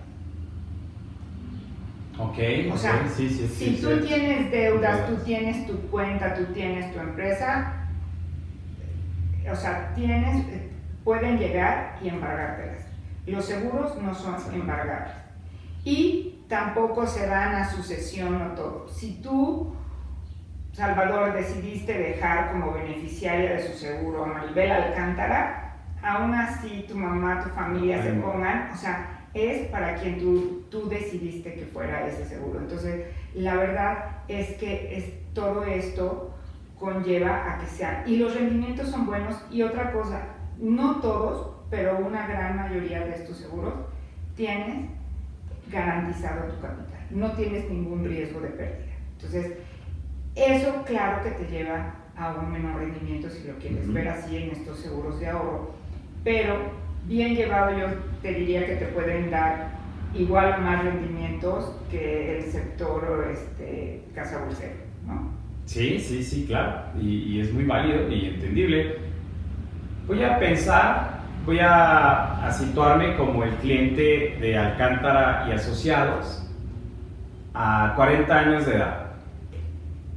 Ok, 2.19 2.37
O 2.73 2.77
sea, 2.77 3.07
sí, 3.15 3.29
sí, 3.29 3.47
sí, 3.47 3.77
si 3.77 3.81
tú 3.81 4.05
tienes 4.05 4.51
deudas, 4.51 5.07
tú 5.07 5.15
tienes 5.23 5.65
tu 5.65 5.77
cuenta, 5.89 6.33
tú 6.35 6.45
tienes 6.53 6.93
tu 6.93 6.99
empresa, 6.99 7.82
o 9.51 9.55
sea, 9.55 9.91
tienes, 9.93 10.45
pueden 11.03 11.37
llegar 11.37 11.97
y 12.01 12.09
embargártelas. 12.09 12.85
Los 13.25 13.45
seguros 13.45 14.01
no 14.01 14.13
son 14.13 14.35
embargables. 14.53 15.13
Y 15.83 16.43
tampoco 16.47 17.07
se 17.07 17.27
dan 17.27 17.55
a 17.55 17.69
sucesión 17.69 18.41
o 18.41 18.55
todo. 18.55 18.87
Si 18.87 19.21
tú, 19.21 19.75
Salvador, 20.71 21.33
decidiste 21.33 21.97
dejar 21.97 22.51
como 22.51 22.73
beneficiaria 22.73 23.53
de 23.53 23.67
su 23.67 23.77
seguro 23.77 24.23
a 24.23 24.27
Maribel 24.27 24.71
Alcántara, 24.71 25.75
aún 26.01 26.33
así 26.33 26.85
tu 26.87 26.95
mamá, 26.95 27.43
tu 27.43 27.49
familia 27.49 28.01
se 28.01 28.09
Ay, 28.09 28.15
no. 28.15 28.31
pongan, 28.31 28.71
o 28.71 28.77
sea, 28.77 29.27
es 29.33 29.67
para 29.69 29.95
quien 29.95 30.19
tú, 30.19 30.65
tú 30.69 30.87
decidiste 30.89 31.55
que 31.55 31.65
fuera 31.65 32.05
ese 32.07 32.25
seguro. 32.25 32.59
Entonces, 32.59 33.07
la 33.33 33.55
verdad 33.55 33.97
es 34.27 34.55
que 34.57 34.97
es, 34.97 35.33
todo 35.33 35.65
esto 35.65 36.32
conlleva 36.83 37.49
a 37.49 37.59
que 37.59 37.65
sean, 37.65 38.03
y 38.05 38.17
los 38.17 38.35
rendimientos 38.35 38.89
son 38.89 39.05
buenos, 39.05 39.41
y 39.49 39.61
otra 39.61 39.93
cosa, 39.93 40.21
no 40.59 40.99
todos, 40.99 41.55
pero 41.69 41.97
una 41.97 42.27
gran 42.27 42.57
mayoría 42.57 43.05
de 43.05 43.15
estos 43.15 43.37
seguros, 43.37 43.73
tienes 44.35 44.89
garantizado 45.71 46.51
tu 46.51 46.59
capital, 46.59 47.07
no 47.11 47.31
tienes 47.31 47.69
ningún 47.69 48.03
riesgo 48.03 48.41
de 48.41 48.49
pérdida. 48.49 48.93
Entonces, 49.15 49.53
eso 50.35 50.83
claro 50.85 51.23
que 51.23 51.31
te 51.31 51.49
lleva 51.49 51.95
a 52.17 52.33
un 52.33 52.51
menor 52.51 52.81
rendimiento 52.81 53.29
si 53.29 53.47
lo 53.47 53.55
quieres 53.59 53.91
ver 53.93 54.09
así 54.09 54.35
en 54.35 54.49
estos 54.51 54.79
seguros 54.79 55.21
de 55.21 55.29
ahorro, 55.29 55.71
pero 56.25 56.57
bien 57.05 57.33
llevado 57.33 57.77
yo 57.77 57.87
te 58.21 58.33
diría 58.33 58.65
que 58.65 58.75
te 58.75 58.87
pueden 58.87 59.31
dar 59.31 59.71
igual 60.13 60.55
o 60.57 60.61
más 60.61 60.83
rendimientos 60.83 61.77
que 61.89 62.39
el 62.39 62.51
sector 62.51 63.25
este, 63.31 64.03
casa 64.13 64.39
bolsero. 64.39 64.82
Sí, 65.65 65.99
sí, 65.99 66.23
sí, 66.23 66.45
claro. 66.45 66.81
Y, 66.99 67.07
y 67.07 67.41
es 67.41 67.53
muy 67.53 67.63
válido 67.63 68.09
y 68.09 68.25
entendible. 68.25 68.97
Voy 70.07 70.23
a 70.23 70.37
pensar, 70.37 71.21
voy 71.45 71.59
a, 71.59 72.45
a 72.45 72.51
situarme 72.51 73.15
como 73.15 73.43
el 73.43 73.51
cliente 73.55 74.37
de 74.41 74.57
Alcántara 74.57 75.45
y 75.49 75.53
Asociados 75.53 76.45
a 77.53 77.93
40 77.95 78.37
años 78.37 78.65
de 78.65 78.75
edad. 78.75 79.03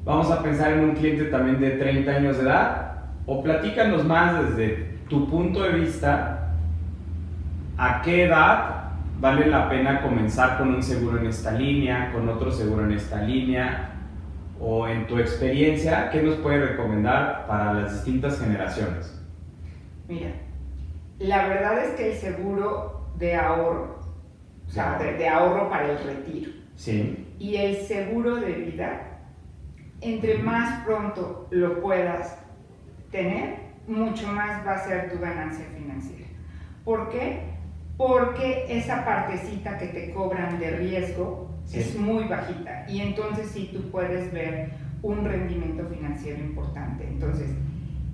Vamos 0.05 0.31
a 0.31 0.43
pensar 0.43 0.73
en 0.73 0.81
un 0.81 0.95
cliente 0.95 1.25
también 1.25 1.61
de 1.61 1.71
30 1.71 2.11
años 2.11 2.37
de 2.37 2.45
edad. 2.45 2.93
O 3.27 3.43
platícanos 3.43 4.05
más 4.05 4.49
desde 4.49 4.99
tu 5.09 5.29
punto 5.29 5.63
de 5.63 5.81
vista 5.81 6.53
a 7.77 8.03
qué 8.03 8.25
edad 8.25 8.77
vale 9.21 9.47
la 9.47 9.69
pena 9.69 10.03
comenzar 10.03 10.59
con 10.59 10.75
un 10.75 10.83
seguro 10.83 11.19
en 11.19 11.27
esta 11.27 11.53
línea, 11.53 12.13
con 12.13 12.29
otro 12.29 12.51
seguro 12.53 12.85
en 12.85 12.93
esta 12.93 13.23
línea, 13.23 13.96
o 14.61 14.89
en 14.89 15.07
tu 15.07 15.19
experiencia, 15.19 16.11
¿qué 16.11 16.23
nos 16.23 16.37
puede 16.37 16.67
recomendar 16.67 17.47
para 17.47 17.75
las 17.75 17.93
distintas 17.95 18.39
generaciones? 18.39 19.21
Mira, 20.09 20.31
la 21.19 21.49
verdad 21.49 21.85
es 21.85 21.91
que 21.95 22.13
el 22.13 22.17
seguro 22.17 23.07
de 23.19 23.35
ahorro, 23.35 23.99
o 24.67 24.71
sea, 24.71 24.99
de, 24.99 25.15
de 25.15 25.29
ahorro 25.29 25.69
para 25.69 25.91
el 25.91 25.99
retiro, 25.99 26.51
Sí, 26.77 27.27
y 27.39 27.57
el 27.57 27.77
seguro 27.79 28.37
de 28.37 28.53
vida, 28.53 29.21
entre 30.03 30.39
más 30.39 30.85
pronto 30.85 31.49
lo 31.51 31.81
puedas 31.81 32.39
tener, 33.11 33.57
mucho 33.87 34.29
más 34.29 34.67
va 34.67 34.75
a 34.75 34.87
ser 34.87 35.11
tu 35.11 35.19
ganancia 35.19 35.65
financiera. 35.75 36.27
¿Por 36.85 37.09
qué? 37.09 37.41
Porque 37.97 38.67
esa 38.69 39.05
partecita 39.05 39.79
que 39.79 39.87
te 39.87 40.13
cobran 40.13 40.59
de 40.59 40.71
riesgo 40.73 41.51
Sí. 41.67 41.81
es 41.81 41.99
muy 41.99 42.25
bajita 42.25 42.87
y 42.89 43.01
entonces 43.01 43.49
sí 43.53 43.71
tú 43.73 43.91
puedes 43.91 44.33
ver 44.33 44.71
un 45.03 45.25
rendimiento 45.25 45.85
financiero 45.89 46.39
importante. 46.41 47.07
Entonces, 47.07 47.51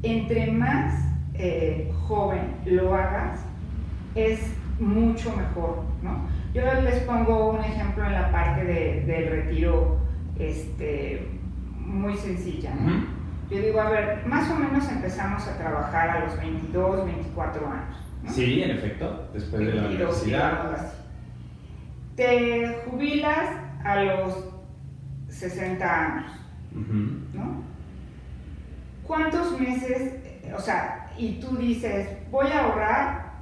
entre 0.02 0.50
más 0.50 0.94
eh, 1.34 1.92
joven 2.06 2.54
lo 2.66 2.94
hagas, 2.94 3.40
es 4.14 4.40
mucho 4.80 5.34
mejor, 5.36 5.84
¿no? 6.02 6.26
Yo 6.54 6.62
les 6.82 6.96
pongo 7.04 7.50
un 7.52 7.60
ejemplo 7.60 8.04
en 8.04 8.12
la 8.12 8.30
parte 8.32 8.64
de- 8.64 9.00
del 9.06 9.30
retiro 9.30 9.98
este, 10.38 11.28
muy 11.76 12.14
sencilla, 12.16 12.74
¿no? 12.74 13.04
Yo 13.50 13.60
digo, 13.62 13.80
a 13.80 13.90
ver, 13.90 14.26
más 14.26 14.50
o 14.50 14.56
menos 14.56 14.88
empezamos 14.90 15.46
a 15.46 15.56
trabajar 15.58 16.08
a 16.10 16.20
los 16.24 16.36
22, 16.38 17.04
24 17.04 17.66
años. 17.66 17.96
¿no? 18.24 18.30
sí, 18.32 18.62
en 18.62 18.70
efecto, 18.70 19.28
después 19.34 19.60
de 19.66 19.74
la 19.74 19.82
22, 19.88 20.22
universidad. 20.22 20.92
Te 22.16 22.82
jubilas 22.86 23.48
a 23.84 24.02
los 24.04 24.48
60 25.28 25.84
años. 26.16 26.32
¿no? 27.34 27.62
¿Cuántos 29.06 29.58
meses, 29.60 30.14
o 30.56 30.60
sea, 30.60 31.10
y 31.18 31.34
tú 31.40 31.56
dices, 31.56 32.08
voy 32.30 32.46
a 32.46 32.64
ahorrar 32.64 33.32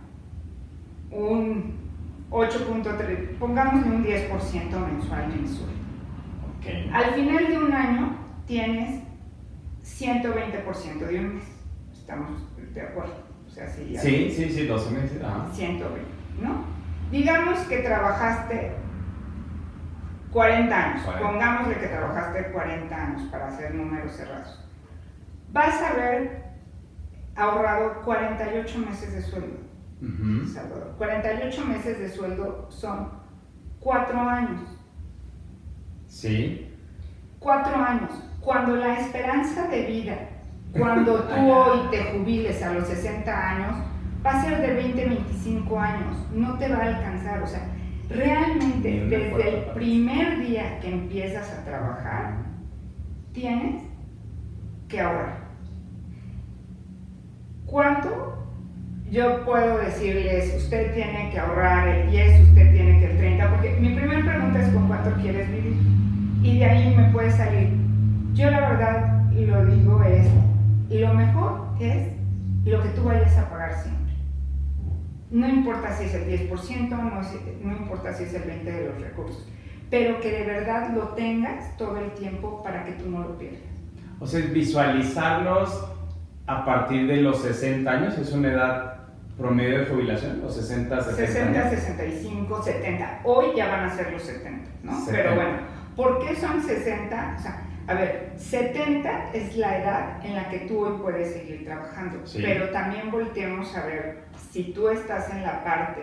un 1.11 1.75
8.3, 2.31 3.37
pongámosle 3.39 3.91
un 3.91 4.05
10% 4.05 4.31
mensual 4.93 5.29
mensual? 5.29 5.71
Ok. 6.59 6.93
Al 6.93 7.15
final 7.15 7.47
de 7.49 7.59
un 7.59 7.73
año 7.73 8.17
tienes 8.47 9.03
120% 9.85 10.99
de 11.07 11.19
un 11.21 11.35
mes. 11.37 11.45
Estamos 11.93 12.43
de 12.75 12.81
acuerdo. 12.81 13.15
O 13.47 13.51
sea, 13.51 13.67
ya- 13.91 14.01
Sí, 14.01 14.31
sí, 14.35 14.51
sí, 14.51 14.67
12 14.67 14.91
meses. 14.93 15.23
Ajá. 15.23 15.49
120, 15.53 16.01
¿no? 16.43 16.65
Digamos 17.11 17.59
que 17.61 17.79
trabajaste 17.79 18.73
40 20.33 20.77
años, 20.77 21.03
40. 21.05 21.29
pongámosle 21.29 21.75
que 21.79 21.87
trabajaste 21.89 22.53
40 22.53 22.95
años 22.97 23.23
para 23.31 23.49
hacer 23.49 23.75
números 23.75 24.13
cerrados. 24.13 24.65
Vas 25.53 25.81
a 25.83 25.91
haber 25.91 26.45
ahorrado 27.35 28.03
48 28.05 28.79
meses 28.79 29.13
de 29.13 29.23
sueldo, 29.23 29.59
Ujú. 30.01 30.47
Salvador. 30.47 30.95
48 30.99 31.65
meses 31.65 31.99
de 31.99 32.09
sueldo 32.09 32.67
son 32.71 33.11
4 33.81 34.21
años. 34.21 34.61
Sí, 36.07 36.67
Cuatro 37.39 37.75
años. 37.83 38.11
Cuando 38.43 38.77
la 38.77 39.01
esperanza 39.01 39.67
de 39.69 39.87
vida, 39.87 40.15
cuando 40.79 41.21
tú 41.23 41.51
hoy 41.51 41.89
te 41.91 42.05
jubiles 42.13 42.63
a 42.63 42.75
los 42.75 42.87
60 42.87 43.49
años, 43.51 43.77
va 44.25 44.33
a 44.33 44.45
ser 44.45 44.61
de 44.61 44.75
20, 44.75 45.05
25 45.05 45.81
años. 45.81 46.17
No 46.35 46.59
te 46.59 46.69
va 46.69 46.79
a 46.79 46.87
alcanzar. 46.87 47.43
O 47.43 47.47
sea, 47.47 47.67
realmente 48.09 49.07
desde 49.09 49.49
el 49.49 49.65
primer 49.73 50.41
día 50.41 50.79
que 50.81 50.93
empiezas 50.93 51.51
a 51.53 51.65
trabajar, 51.65 52.35
tienes 53.33 53.83
que 54.89 55.01
ahorrar. 55.01 55.41
¿Cuánto? 57.67 58.37
Yo 59.11 59.45
puedo 59.45 59.79
decirles, 59.79 60.55
usted 60.57 60.95
tiene 60.95 61.31
que 61.31 61.39
ahorrar 61.39 61.89
el 61.89 62.11
10, 62.11 62.49
usted 62.49 62.73
tiene 62.73 63.01
que 63.01 63.11
el 63.11 63.19
30, 63.19 63.51
porque 63.51 63.77
mi 63.81 63.95
primera 63.95 64.25
pregunta 64.25 64.61
es 64.61 64.73
con 64.73 64.87
cuánto 64.87 65.13
quieres 65.21 65.49
vivir. 65.51 65.77
Y 66.43 66.59
de 66.59 66.65
ahí 66.65 66.95
me 66.97 67.11
puede 67.11 67.31
salir. 67.33 67.71
Yo 68.35 68.51
la 68.51 68.61
verdad 68.71 69.21
lo 69.33 69.67
digo 69.67 70.03
es, 70.05 70.29
lo 70.91 71.15
mejor 71.15 71.69
es 71.81 72.09
lo 72.65 72.83
que 72.83 72.89
tú 72.91 73.05
vayas 73.05 73.37
a 73.39 73.49
pagar 73.49 73.75
siempre. 73.75 74.00
No 75.31 75.49
importa 75.49 75.97
si 75.97 76.05
es 76.05 76.15
el 76.15 76.51
10%, 76.51 76.89
no, 76.91 77.21
no 77.65 77.77
importa 77.77 78.13
si 78.13 78.25
es 78.25 78.35
el 78.35 78.43
20% 78.43 78.65
de 78.65 78.87
los 78.87 79.01
recursos, 79.01 79.47
pero 79.89 80.21
que 80.21 80.31
de 80.31 80.45
verdad 80.45 80.91
lo 80.95 81.09
tengas 81.09 81.77
todo 81.77 81.99
el 81.99 82.11
tiempo 82.13 82.63
para 82.63 82.85
que 82.85 82.93
tú 82.93 83.09
no 83.09 83.21
lo 83.21 83.39
pierdas. 83.39 83.61
o 84.19 84.27
sea, 84.27 84.41
visualizarlos 84.47 85.85
a 86.47 86.65
partir 86.65 87.07
de 87.07 87.19
los 87.19 87.43
60 87.43 87.89
años, 87.91 88.19
es 88.19 88.33
una 88.33 88.49
edad 88.49 88.97
promedio 89.39 89.79
de 89.81 89.87
jubilación, 89.87 90.41
los 90.43 90.55
60, 90.57 91.01
70 91.01 91.33
60, 91.33 91.61
años. 91.61 91.81
65, 91.81 92.63
70. 92.63 93.21
Hoy 93.25 93.47
ya 93.57 93.69
van 93.69 93.85
a 93.85 93.97
ser 93.97 94.13
los 94.13 94.23
70, 94.23 94.69
¿no? 94.83 94.93
70. 94.99 95.13
Pero 95.13 95.35
bueno, 95.37 95.59
¿por 95.97 96.19
qué 96.27 96.37
son 96.37 96.61
60? 96.61 97.37
O 97.39 97.43
sea, 97.43 97.63
a 97.91 97.95
ver, 97.95 98.33
70 98.37 99.31
es 99.35 99.57
la 99.57 99.79
edad 99.79 100.25
en 100.25 100.35
la 100.37 100.49
que 100.49 100.61
tú 100.61 100.85
hoy 100.85 100.99
puedes 101.03 101.33
seguir 101.33 101.65
trabajando. 101.65 102.25
Sí. 102.27 102.41
Pero 102.43 102.69
también 102.71 103.11
volteemos 103.11 103.77
a 103.77 103.85
ver, 103.87 104.25
si 104.53 104.73
tú 104.73 104.89
estás 104.89 105.31
en 105.31 105.43
la 105.43 105.65
parte 105.65 106.03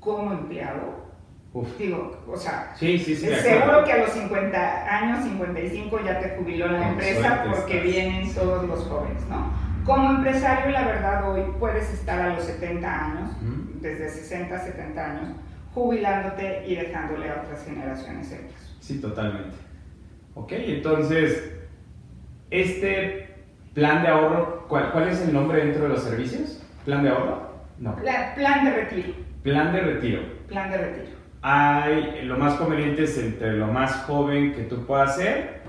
como 0.00 0.32
empleado, 0.32 1.04
Uf. 1.52 1.76
digo, 1.78 2.22
o 2.28 2.36
sea, 2.36 2.72
Sí, 2.76 2.98
sí, 2.98 3.16
Seguro 3.16 3.84
que 3.84 3.92
a 3.92 3.98
los 3.98 4.10
50 4.10 4.96
años, 4.96 5.24
55 5.24 6.00
ya 6.04 6.20
te 6.20 6.36
jubiló 6.36 6.68
la 6.68 6.90
empresa 6.90 7.44
porque 7.50 7.78
estás. 7.78 7.82
vienen 7.92 8.34
todos 8.34 8.66
los 8.68 8.80
jóvenes, 8.84 9.22
¿no? 9.28 9.52
Como 9.84 10.10
empresario, 10.10 10.70
la 10.70 10.84
verdad, 10.86 11.30
hoy 11.30 11.42
puedes 11.58 11.92
estar 11.92 12.18
a 12.20 12.34
los 12.34 12.44
70 12.44 13.04
años, 13.06 13.30
Ujú. 13.42 13.80
desde 13.80 14.08
60 14.08 14.54
a 14.54 14.58
70 14.60 15.04
años, 15.04 15.36
jubilándote 15.74 16.64
y 16.66 16.76
dejándole 16.76 17.28
a 17.30 17.42
otras 17.44 17.64
generaciones 17.64 18.30
el. 18.32 18.40
Sí, 18.80 19.00
totalmente. 19.00 19.56
Ok, 20.34 20.52
entonces, 20.52 21.52
este 22.50 23.34
plan 23.72 24.02
de 24.02 24.08
ahorro, 24.08 24.66
¿cuál, 24.68 24.90
cuál 24.92 25.08
es 25.08 25.20
el 25.20 25.32
nombre 25.32 25.64
dentro 25.64 25.84
de 25.84 25.90
los 25.90 26.02
servicios? 26.02 26.60
¿Plan 26.84 27.02
de 27.02 27.10
ahorro? 27.10 27.54
No. 27.78 27.96
plan 27.96 28.64
de 28.64 28.70
retiro. 28.72 29.14
Plan 29.42 29.72
de 29.72 29.80
retiro. 29.80 30.22
Plan 30.48 30.70
de 30.70 30.78
retiro. 30.78 31.16
Hay, 31.42 32.22
lo 32.24 32.38
más 32.38 32.54
conveniente 32.54 33.04
es 33.04 33.18
entre 33.18 33.52
lo 33.54 33.66
más 33.66 33.94
joven 34.04 34.54
que 34.54 34.62
tú 34.62 34.86
puedas 34.86 35.10
hacer 35.10 35.60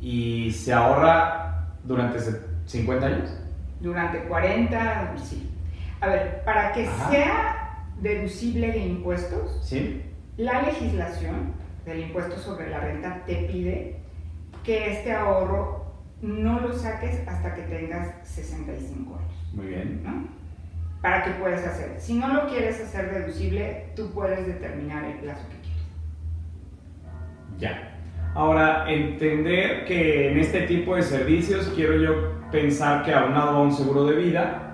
y 0.00 0.50
se 0.52 0.72
ahorra 0.72 1.68
durante 1.84 2.18
50 2.66 3.06
años. 3.06 3.40
Durante 3.80 4.18
40, 4.24 5.14
sí. 5.16 5.50
A 6.00 6.08
ver, 6.08 6.42
para 6.44 6.72
que 6.72 6.86
sea 7.10 7.86
deducible 8.00 8.72
de 8.72 8.78
impuestos, 8.78 9.60
¿Sí? 9.62 10.02
la 10.36 10.62
legislación 10.62 11.54
del 11.84 12.00
impuesto 12.00 12.36
sobre 12.38 12.70
la 12.70 12.80
renta 12.80 13.22
te 13.26 13.34
pide 13.50 13.96
que 14.62 14.92
este 14.92 15.12
ahorro 15.12 15.84
no 16.22 16.60
lo 16.60 16.72
saques 16.72 17.26
hasta 17.28 17.54
que 17.54 17.62
tengas 17.62 18.26
65 18.26 19.16
años. 19.16 19.32
Muy 19.52 19.66
bien. 19.66 20.00
¿no? 20.02 20.26
Para 21.02 21.22
que 21.22 21.30
puedas 21.32 21.64
hacer. 21.66 21.96
Si 21.98 22.14
no 22.14 22.32
lo 22.32 22.48
quieres 22.48 22.80
hacer 22.80 23.12
deducible, 23.12 23.86
tú 23.94 24.10
puedes 24.12 24.46
determinar 24.46 25.04
el 25.04 25.18
plazo 25.18 25.42
que 25.50 25.56
quieres. 25.58 25.82
Ya. 27.58 27.90
Ahora, 28.34 28.90
entender 28.90 29.84
que 29.84 30.32
en 30.32 30.38
este 30.38 30.62
tipo 30.62 30.96
de 30.96 31.02
servicios 31.02 31.70
quiero 31.76 31.96
yo 31.96 32.32
pensar 32.50 33.04
que 33.04 33.12
aunado 33.12 33.50
a 33.50 33.62
un 33.62 33.72
seguro 33.72 34.06
de 34.06 34.16
vida, 34.16 34.64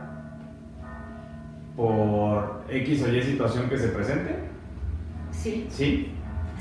por 1.76 2.64
X 2.68 3.02
o 3.02 3.08
Y 3.12 3.22
situación 3.22 3.68
que 3.68 3.78
se 3.78 3.88
presente. 3.88 4.34
Sí. 5.30 5.66
Sí. 5.68 6.12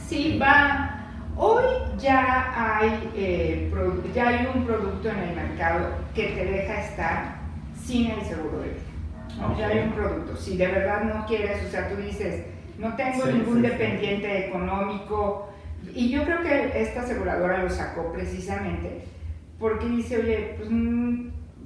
Sí, 0.09 0.39
va. 0.41 0.95
Hoy 1.37 1.63
ya 1.99 2.51
hay, 2.55 3.11
eh, 3.15 3.71
ya 4.13 4.27
hay 4.27 4.47
un 4.55 4.65
producto 4.65 5.07
en 5.07 5.19
el 5.19 5.35
mercado 5.35 5.87
que 6.15 6.29
te 6.29 6.45
deja 6.45 6.81
estar 6.81 7.35
sin 7.79 8.09
el 8.09 8.21
seguro 8.23 8.59
de 8.59 8.69
vida. 8.69 9.55
Ya 9.55 9.67
hay 9.67 9.79
un 9.81 9.91
producto. 9.91 10.35
Si 10.35 10.57
de 10.57 10.65
verdad 10.65 11.03
no 11.03 11.27
quieres, 11.27 11.63
o 11.63 11.69
sea, 11.69 11.87
tú 11.89 11.95
dices, 11.97 12.43
no 12.79 12.95
tengo 12.95 13.27
ningún 13.27 13.61
dependiente 13.61 14.47
económico. 14.47 15.47
Y 15.93 16.09
yo 16.09 16.23
creo 16.23 16.41
que 16.41 16.81
esta 16.81 17.01
aseguradora 17.01 17.61
lo 17.63 17.69
sacó 17.69 18.11
precisamente 18.11 19.03
porque 19.59 19.85
dice, 19.89 20.17
oye, 20.17 20.55
pues 20.57 20.71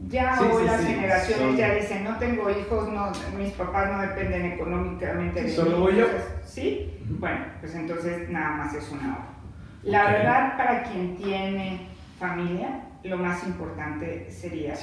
ya 0.08 0.40
hoy 0.42 0.66
las 0.66 0.86
generaciones 0.86 1.58
ya 1.58 1.74
dicen, 1.76 2.04
no 2.04 2.18
tengo 2.18 2.50
hijos, 2.50 2.90
no, 2.90 3.12
mis 3.38 3.52
papás 3.54 3.92
no 3.92 4.02
dependen 4.02 4.54
económicamente 4.54 5.42
de 5.42 5.48
mí. 5.48 5.54
¿Solo 5.54 5.80
voy 5.80 5.96
yo? 5.98 6.06
Sí, 6.46 6.98
bueno, 7.20 7.46
pues 7.60 7.76
entonces 7.76 8.30
nada 8.30 8.58
más 8.58 8.74
es 8.74 8.92
una 8.92 9.14
hora. 9.14 9.28
La 9.84 10.06
verdad, 10.12 10.58
para 10.58 10.84
quien 10.84 11.16
tiene 11.18 11.88
familia, 12.20 12.86
lo 13.04 13.18
más 13.18 13.44
importante 13.46 14.30
sería 14.32 14.74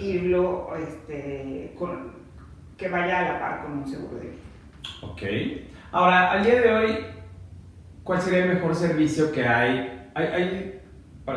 irlo, 0.00 0.74
este, 0.76 1.74
con, 1.78 2.12
que 2.76 2.88
vaya 2.88 3.18
a 3.18 3.32
la 3.32 3.40
par 3.40 3.62
con 3.62 3.78
un 3.78 3.88
seguro 3.88 4.16
de 4.16 4.26
vida. 4.26 4.42
Ok. 5.02 5.22
Ahora, 5.92 6.32
al 6.32 6.44
día 6.44 6.60
de 6.60 6.72
hoy, 6.72 6.98
¿cuál 8.02 8.20
sería 8.20 8.44
el 8.44 8.54
mejor 8.54 8.74
servicio 8.74 9.32
que 9.32 9.46
hay? 9.46 10.10
hay, 10.14 10.26
hay 10.26 10.80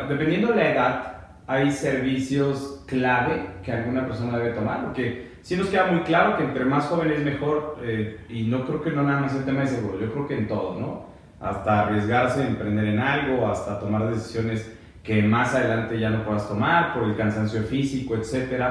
dependiendo 0.08 0.48
de 0.48 0.56
la 0.56 0.70
edad, 0.70 1.18
hay 1.46 1.72
servicios 1.72 2.77
clave 2.88 3.42
que 3.62 3.70
alguna 3.70 4.06
persona 4.06 4.38
debe 4.38 4.50
tomar, 4.50 4.82
porque 4.84 5.28
sí 5.42 5.56
nos 5.56 5.68
queda 5.68 5.86
muy 5.86 6.00
claro 6.00 6.36
que 6.36 6.44
entre 6.44 6.64
más 6.64 6.86
joven 6.86 7.12
es 7.12 7.24
mejor, 7.24 7.78
eh, 7.82 8.18
y 8.28 8.44
no 8.44 8.66
creo 8.66 8.82
que 8.82 8.90
no 8.90 9.02
nada 9.02 9.20
más 9.20 9.34
el 9.36 9.44
tema 9.44 9.60
de 9.60 9.68
seguro, 9.68 10.00
yo 10.00 10.10
creo 10.12 10.26
que 10.26 10.38
en 10.38 10.48
todo, 10.48 10.80
¿no? 10.80 11.06
Hasta 11.40 11.82
arriesgarse, 11.82 12.44
emprender 12.44 12.86
en 12.86 12.98
algo, 12.98 13.46
hasta 13.46 13.78
tomar 13.78 14.10
decisiones 14.10 14.74
que 15.04 15.22
más 15.22 15.54
adelante 15.54 16.00
ya 16.00 16.10
no 16.10 16.24
puedas 16.24 16.48
tomar 16.48 16.94
por 16.94 17.04
el 17.04 17.16
cansancio 17.16 17.62
físico, 17.62 18.16
etc. 18.16 18.62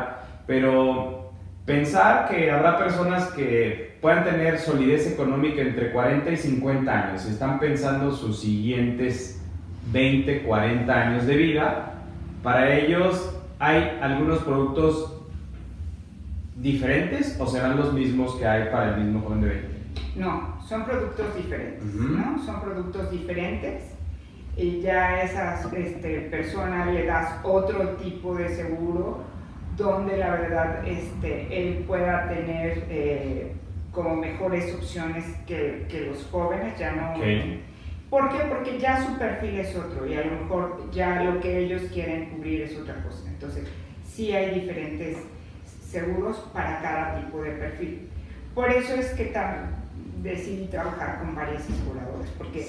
Pero 0.45 1.31
pensar 1.65 2.27
que 2.27 2.51
habrá 2.51 2.77
personas 2.77 3.27
que 3.31 3.97
puedan 4.01 4.23
tener 4.23 4.59
solidez 4.59 5.11
económica 5.11 5.61
entre 5.61 5.91
40 5.91 6.29
y 6.31 6.37
50 6.37 6.91
años 6.91 7.25
están 7.25 7.59
pensando 7.59 8.11
sus 8.11 8.41
siguientes 8.41 9.41
20, 9.91 10.43
40 10.43 10.93
años 10.93 11.25
de 11.25 11.35
vida, 11.37 11.93
para 12.43 12.75
ellos 12.75 13.36
hay 13.59 13.97
algunos 14.01 14.39
productos 14.39 15.13
diferentes 16.55 17.37
o 17.39 17.47
serán 17.47 17.77
los 17.77 17.93
mismos 17.93 18.35
que 18.35 18.47
hay 18.47 18.69
para 18.69 18.95
el 18.95 19.03
mismo 19.03 19.21
joven 19.21 19.41
de 19.41 19.47
20? 19.49 19.77
No, 20.15 20.57
son 20.67 20.85
productos 20.85 21.35
diferentes, 21.35 21.93
¿no? 21.93 22.43
Son 22.43 22.61
productos 22.61 23.11
diferentes 23.11 23.83
y 24.55 24.81
ya 24.81 25.09
a 25.09 25.21
esas 25.21 25.71
este, 25.73 26.21
personas 26.21 26.87
le 26.91 27.05
das 27.05 27.39
otro 27.43 27.89
tipo 27.97 28.35
de 28.35 28.49
seguro 28.49 29.19
donde 29.77 30.17
la 30.17 30.31
verdad 30.31 30.87
este, 30.87 31.47
él 31.51 31.83
pueda 31.85 32.27
tener 32.27 32.85
eh, 32.89 33.53
como 33.91 34.15
mejores 34.15 34.73
opciones 34.73 35.25
que, 35.45 35.85
que, 35.89 36.07
los 36.07 36.25
jóvenes, 36.31 36.77
ya 36.79 36.93
no... 36.93 37.13
¿Por 38.09 38.29
qué? 38.29 38.45
Porque 38.47 38.79
ya 38.79 39.05
su 39.05 39.17
perfil 39.17 39.59
es 39.59 39.75
otro 39.75 40.07
y 40.07 40.15
a 40.15 40.23
lo 40.25 40.43
mejor 40.43 40.89
ya 40.91 41.23
lo 41.23 41.41
que 41.41 41.59
ellos 41.59 41.83
quieren 41.93 42.29
cubrir 42.29 42.61
es 42.61 42.77
otra 42.77 42.95
cosa. 43.03 43.27
Entonces, 43.27 43.67
sí 44.05 44.31
hay 44.31 44.59
diferentes 44.59 45.17
seguros 45.85 46.37
para 46.53 46.81
cada 46.81 47.19
tipo 47.19 47.41
de 47.41 47.51
perfil. 47.51 48.09
Por 48.55 48.71
eso 48.71 48.93
es 48.95 49.07
que 49.11 49.33
decidí 50.23 50.65
trabajar 50.67 51.19
con 51.19 51.35
varias 51.35 51.61
aseguradoras, 51.61 52.29
porque 52.37 52.63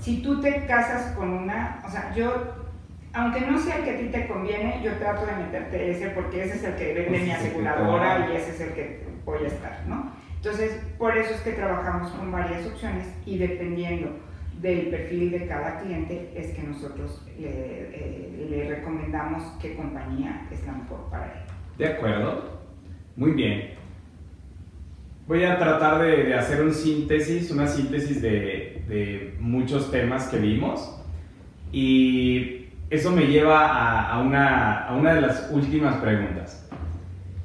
si 0.00 0.22
tú 0.22 0.40
te 0.40 0.66
casas 0.66 1.14
con 1.14 1.30
una, 1.30 1.82
o 1.86 1.90
sea, 1.90 2.12
yo, 2.14 2.54
aunque 3.12 3.42
no 3.42 3.58
sea 3.58 3.78
el 3.78 3.84
que 3.84 3.90
a 3.90 3.98
ti 3.98 4.06
te 4.06 4.26
conviene, 4.26 4.80
yo 4.82 4.92
trato 4.94 5.24
de 5.26 5.36
meterte 5.36 5.90
ese 5.90 6.08
porque 6.10 6.44
ese 6.44 6.56
es 6.56 6.64
el 6.64 6.74
que 6.76 6.94
vende 6.94 7.20
mi 7.20 7.30
aseguradora 7.30 8.28
y 8.30 8.36
ese 8.36 8.50
es 8.50 8.60
el 8.60 8.72
que 8.72 9.06
voy 9.24 9.44
a 9.44 9.48
estar, 9.48 9.82
¿no? 9.86 10.12
Entonces, 10.36 10.80
por 10.98 11.16
eso 11.16 11.34
es 11.34 11.40
que 11.40 11.52
trabajamos 11.52 12.10
con 12.12 12.32
varias 12.32 12.66
opciones 12.66 13.06
y 13.24 13.38
dependiendo 13.38 14.27
del 14.60 14.88
perfil 14.88 15.30
de 15.30 15.46
cada 15.46 15.80
cliente 15.80 16.32
es 16.34 16.48
que 16.48 16.62
nosotros 16.62 17.22
le, 17.38 17.48
eh, 17.48 18.46
le, 18.50 18.68
recomendamos 18.68 19.42
qué 19.60 19.76
compañía 19.76 20.48
es 20.50 20.66
la 20.66 20.72
mejor 20.72 21.08
para 21.10 21.26
él. 21.26 21.40
De 21.78 21.86
acuerdo. 21.86 22.58
Muy 23.16 23.32
bien. 23.32 23.70
Voy 25.26 25.44
a 25.44 25.58
tratar 25.58 26.00
de, 26.02 26.24
de 26.24 26.34
hacer 26.34 26.62
un 26.62 26.72
síntesis, 26.72 27.50
una 27.50 27.66
síntesis 27.66 28.22
de, 28.22 28.84
de, 28.88 29.36
muchos 29.38 29.90
temas 29.90 30.28
que 30.28 30.38
vimos 30.38 30.98
y 31.70 32.68
eso 32.90 33.10
me 33.10 33.26
lleva 33.26 33.66
a, 33.66 34.14
a, 34.14 34.20
una, 34.20 34.86
a 34.86 34.96
una 34.96 35.14
de 35.14 35.20
las 35.20 35.50
últimas 35.52 35.96
preguntas. 35.96 36.68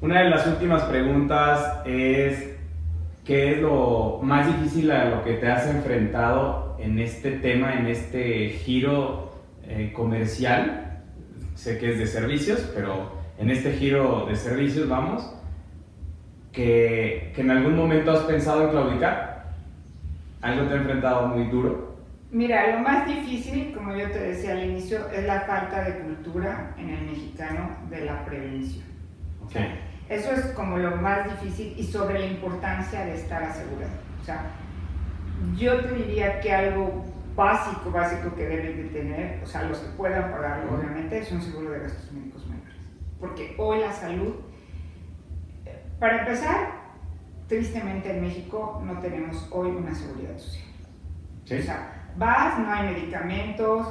Una 0.00 0.22
de 0.22 0.30
las 0.30 0.46
últimas 0.46 0.82
preguntas 0.84 1.82
es, 1.84 2.56
¿qué 3.24 3.52
es 3.52 3.60
lo 3.60 4.20
más 4.22 4.46
difícil 4.46 4.90
a 4.90 5.10
lo 5.10 5.22
que 5.22 5.34
te 5.34 5.48
has 5.48 5.66
enfrentado 5.68 6.63
en 6.78 6.98
este 6.98 7.32
tema, 7.32 7.74
en 7.74 7.86
este 7.86 8.50
giro 8.50 9.32
eh, 9.66 9.92
comercial, 9.94 11.02
sé 11.54 11.78
que 11.78 11.92
es 11.92 11.98
de 11.98 12.06
servicios, 12.06 12.70
pero 12.74 13.12
en 13.38 13.50
este 13.50 13.72
giro 13.72 14.26
de 14.26 14.36
servicios 14.36 14.88
vamos, 14.88 15.34
que, 16.52 17.32
que 17.34 17.40
en 17.40 17.50
algún 17.50 17.76
momento 17.76 18.12
has 18.12 18.20
pensado 18.20 18.64
en 18.64 18.70
claudicar? 18.70 19.34
¿Algo 20.40 20.66
te 20.66 20.74
ha 20.74 20.76
enfrentado 20.76 21.28
muy 21.28 21.46
duro? 21.46 21.94
Mira, 22.30 22.76
lo 22.76 22.80
más 22.80 23.06
difícil, 23.06 23.72
como 23.72 23.94
yo 23.96 24.10
te 24.10 24.18
decía 24.18 24.52
al 24.52 24.64
inicio, 24.64 25.08
es 25.10 25.24
la 25.24 25.42
falta 25.42 25.84
de 25.84 26.00
cultura 26.00 26.74
en 26.78 26.90
el 26.90 27.02
mexicano 27.02 27.76
de 27.88 28.04
la 28.04 28.24
prevención. 28.24 28.84
Okay. 29.46 29.78
eso 30.08 30.32
es 30.32 30.46
como 30.56 30.78
lo 30.78 30.96
más 30.96 31.30
difícil 31.30 31.74
y 31.76 31.84
sobre 31.84 32.18
la 32.18 32.26
importancia 32.26 33.04
de 33.04 33.14
estar 33.14 33.42
asegurado. 33.42 33.92
O 34.20 34.24
sea, 34.24 34.50
yo 35.56 35.80
te 35.80 35.94
diría 35.94 36.40
que 36.40 36.52
algo 36.52 37.04
básico, 37.36 37.90
básico 37.90 38.34
que 38.34 38.46
deben 38.46 38.76
de 38.76 38.84
tener, 38.90 39.42
o 39.42 39.46
sea, 39.46 39.62
los 39.62 39.78
que 39.78 39.88
puedan 39.96 40.30
pagarlo, 40.30 40.76
obviamente, 40.76 41.18
es 41.18 41.32
un 41.32 41.42
seguro 41.42 41.70
de 41.70 41.80
gastos 41.80 42.12
médicos 42.12 42.46
mayores. 42.46 42.74
Porque 43.18 43.54
hoy 43.58 43.80
la 43.80 43.92
salud, 43.92 44.34
para 45.98 46.20
empezar, 46.20 46.84
tristemente 47.48 48.10
en 48.16 48.22
México 48.22 48.82
no 48.84 49.00
tenemos 49.00 49.48
hoy 49.50 49.70
una 49.70 49.94
seguridad 49.94 50.36
social. 50.38 50.64
¿Sí? 51.44 51.58
O 51.58 51.62
sea, 51.62 52.10
vas, 52.16 52.58
no 52.58 52.72
hay 52.72 52.94
medicamentos, 52.94 53.86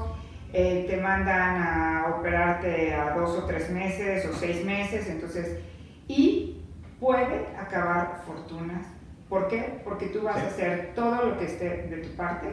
eh, 0.53 0.85
te 0.89 0.97
mandan 0.97 1.61
a 1.61 2.15
operarte 2.17 2.93
a 2.93 3.15
dos 3.15 3.37
o 3.37 3.45
tres 3.45 3.69
meses 3.69 4.25
o 4.25 4.33
seis 4.33 4.63
meses, 4.63 5.09
entonces, 5.09 5.59
y 6.07 6.61
puede 6.99 7.47
acabar 7.57 8.21
fortunas 8.25 8.85
¿Por 9.33 9.47
qué? 9.47 9.81
Porque 9.83 10.09
tú 10.09 10.21
vas 10.21 10.37
a 10.37 10.45
hacer 10.45 10.91
todo 10.93 11.25
lo 11.25 11.39
que 11.39 11.45
esté 11.45 11.87
de 11.89 11.97
tu 12.03 12.09
parte 12.15 12.49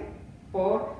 por 0.50 0.94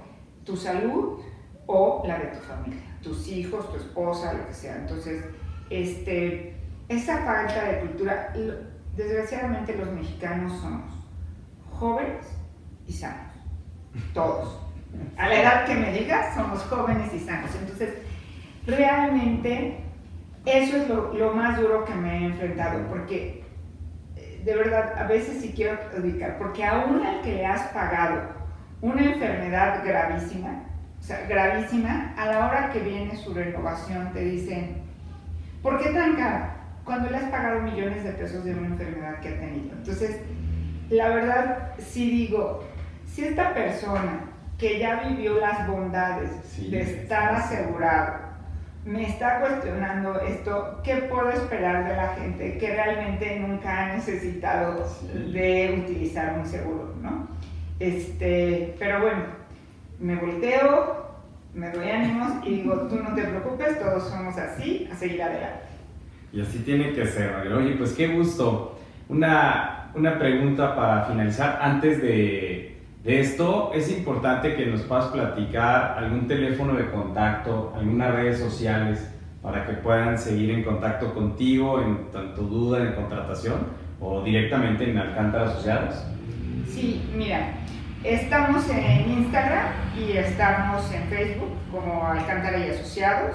tu 0.44 0.54
salud 0.54 1.20
o 1.64 2.02
la 2.06 2.18
de 2.18 2.26
tu 2.26 2.40
familia, 2.40 2.82
tus 3.02 3.26
hijos, 3.28 3.72
tu 3.72 3.78
esposa, 3.78 4.34
lo 4.34 4.46
que 4.46 4.52
sea. 4.52 4.76
Entonces, 4.76 5.24
este, 5.70 6.54
esa 6.86 7.24
falta 7.24 7.64
de 7.64 7.80
cultura, 7.80 8.30
desgraciadamente 8.94 9.74
los 9.74 9.90
mexicanos 9.92 10.60
somos 10.60 10.92
jóvenes 11.70 12.26
y 12.86 12.92
sanos, 12.92 13.32
todos. 14.12 14.60
A 15.16 15.28
la 15.28 15.40
edad 15.40 15.64
que 15.64 15.76
me 15.76 15.94
digas, 15.94 16.34
somos 16.34 16.62
jóvenes 16.64 17.10
y 17.14 17.20
sanos. 17.20 17.52
Entonces, 17.58 17.94
realmente 18.66 19.78
eso 20.44 20.76
es 20.76 20.88
lo, 20.90 21.14
lo 21.14 21.32
más 21.32 21.58
duro 21.58 21.86
que 21.86 21.94
me 21.94 22.18
he 22.18 22.24
enfrentado, 22.26 22.86
porque 22.90 23.48
de 24.44 24.56
verdad, 24.56 24.98
a 24.98 25.04
veces 25.04 25.40
sí 25.40 25.52
quiero 25.54 25.78
ubicar, 25.98 26.38
porque 26.38 26.64
aún 26.64 27.04
al 27.04 27.22
que 27.22 27.34
le 27.34 27.46
has 27.46 27.62
pagado 27.72 28.22
una 28.80 29.04
enfermedad 29.04 29.84
gravísima, 29.84 30.64
o 30.98 31.02
sea, 31.02 31.26
gravísima, 31.28 32.14
a 32.16 32.26
la 32.26 32.46
hora 32.46 32.70
que 32.72 32.80
viene 32.80 33.16
su 33.16 33.32
renovación 33.34 34.12
te 34.12 34.24
dicen, 34.24 34.82
¿por 35.62 35.78
qué 35.82 35.90
tan 35.90 36.16
cara? 36.16 36.56
Cuando 36.84 37.10
le 37.10 37.18
has 37.18 37.30
pagado 37.30 37.60
millones 37.60 38.04
de 38.04 38.12
pesos 38.12 38.44
de 38.44 38.54
una 38.54 38.68
enfermedad 38.68 39.20
que 39.20 39.28
ha 39.28 39.38
tenido. 39.38 39.74
Entonces, 39.76 40.20
la 40.88 41.08
verdad, 41.10 41.72
sí 41.78 42.10
digo, 42.10 42.64
si 43.06 43.24
esta 43.24 43.54
persona 43.54 44.24
que 44.58 44.78
ya 44.78 45.08
vivió 45.08 45.40
las 45.40 45.66
bondades 45.66 46.30
de 46.70 46.80
estar 46.80 47.34
asegurado, 47.34 48.29
me 48.84 49.06
está 49.06 49.40
cuestionando 49.40 50.20
esto, 50.20 50.80
¿qué 50.82 50.96
puedo 50.96 51.30
esperar 51.30 51.86
de 51.86 51.96
la 51.96 52.14
gente 52.14 52.56
que 52.58 52.74
realmente 52.74 53.38
nunca 53.40 53.84
ha 53.84 53.96
necesitado 53.96 54.86
de 55.12 55.84
utilizar 55.84 56.38
un 56.38 56.46
seguro, 56.46 56.94
¿no? 57.02 57.28
Este, 57.78 58.74
pero 58.78 59.00
bueno, 59.00 59.22
me 59.98 60.16
volteo, 60.16 61.10
me 61.54 61.70
doy 61.70 61.90
ánimos 61.90 62.32
y 62.44 62.56
digo, 62.56 62.74
tú 62.88 62.96
no 62.96 63.14
te 63.14 63.22
preocupes, 63.22 63.78
todos 63.78 64.08
somos 64.08 64.36
así, 64.38 64.88
a 64.90 64.96
seguir 64.96 65.22
adelante. 65.22 65.64
Y 66.32 66.40
así 66.40 66.58
tiene 66.60 66.92
que 66.92 67.06
ser, 67.06 67.36
Oye, 67.52 67.74
pues 67.76 67.92
qué 67.92 68.08
gusto. 68.08 68.78
Una, 69.08 69.90
una 69.94 70.18
pregunta 70.18 70.76
para 70.76 71.04
finalizar 71.06 71.58
antes 71.60 72.00
de 72.00 72.69
de 73.02 73.20
esto 73.20 73.72
es 73.74 73.90
importante 73.90 74.54
que 74.56 74.66
nos 74.66 74.82
puedas 74.82 75.06
platicar 75.06 75.96
algún 75.96 76.26
teléfono 76.28 76.74
de 76.74 76.90
contacto, 76.90 77.72
algunas 77.74 78.14
redes 78.14 78.38
sociales 78.38 79.10
para 79.40 79.66
que 79.66 79.72
puedan 79.74 80.18
seguir 80.18 80.50
en 80.50 80.64
contacto 80.64 81.14
contigo 81.14 81.80
en 81.80 82.10
tanto 82.10 82.42
duda 82.42 82.82
en 82.82 82.92
contratación 82.92 83.68
o 84.00 84.22
directamente 84.22 84.90
en 84.90 84.98
Alcántara 84.98 85.46
Asociados. 85.46 86.04
Sí, 86.68 87.02
mira, 87.16 87.54
estamos 88.04 88.68
en 88.68 89.10
Instagram 89.10 89.66
y 89.98 90.18
estamos 90.18 90.92
en 90.92 91.04
Facebook 91.04 91.52
como 91.72 92.06
Alcántara 92.06 92.58
y 92.58 92.68
Asociados. 92.68 93.34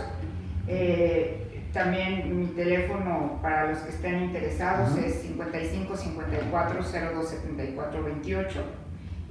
Eh, 0.68 1.42
también 1.74 2.40
mi 2.40 2.46
teléfono 2.48 3.40
para 3.42 3.72
los 3.72 3.80
que 3.80 3.90
estén 3.90 4.26
interesados 4.26 4.96
es 4.98 5.24
55 5.24 5.98
54 5.98 6.80
02 7.16 7.28
74 7.28 8.04
28 8.04 8.64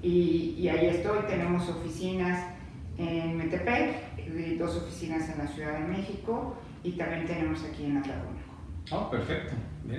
y, 0.05 0.69
ahí 0.69 0.89
estoy, 0.89 1.21
tenemos 1.27 1.69
oficinas 1.69 2.45
en 2.99 3.39
Metepec, 3.39 4.59
dos 4.59 4.77
oficinas 4.77 5.29
en 5.31 5.39
la 5.39 5.47
Ciudad 5.47 5.79
de 5.79 5.87
México 5.87 6.57
y 6.83 6.93
también 6.93 7.25
tenemos 7.27 7.65
aquí 7.65 7.87
en 7.87 7.97
Atlacomulco. 7.97 8.55
Oh, 8.91 9.11
perfecto, 9.11 9.55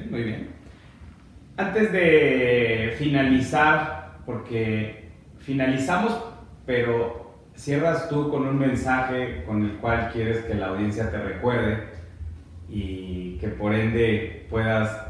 muy 0.09 0.23
bien. 0.23 0.49
Antes 1.57 1.91
de 1.91 2.95
finalizar, 2.99 4.19
porque 4.25 5.09
finalizamos, 5.39 6.15
pero 6.65 7.33
cierras 7.55 8.07
tú 8.09 8.29
con 8.29 8.45
un 8.47 8.59
mensaje 8.59 9.43
con 9.45 9.63
el 9.63 9.77
cual 9.77 10.11
quieres 10.13 10.45
que 10.45 10.53
la 10.53 10.67
audiencia 10.67 11.09
te 11.09 11.17
recuerde 11.17 11.83
y 12.69 13.37
que 13.37 13.47
por 13.47 13.73
ende 13.73 14.45
puedas 14.49 15.07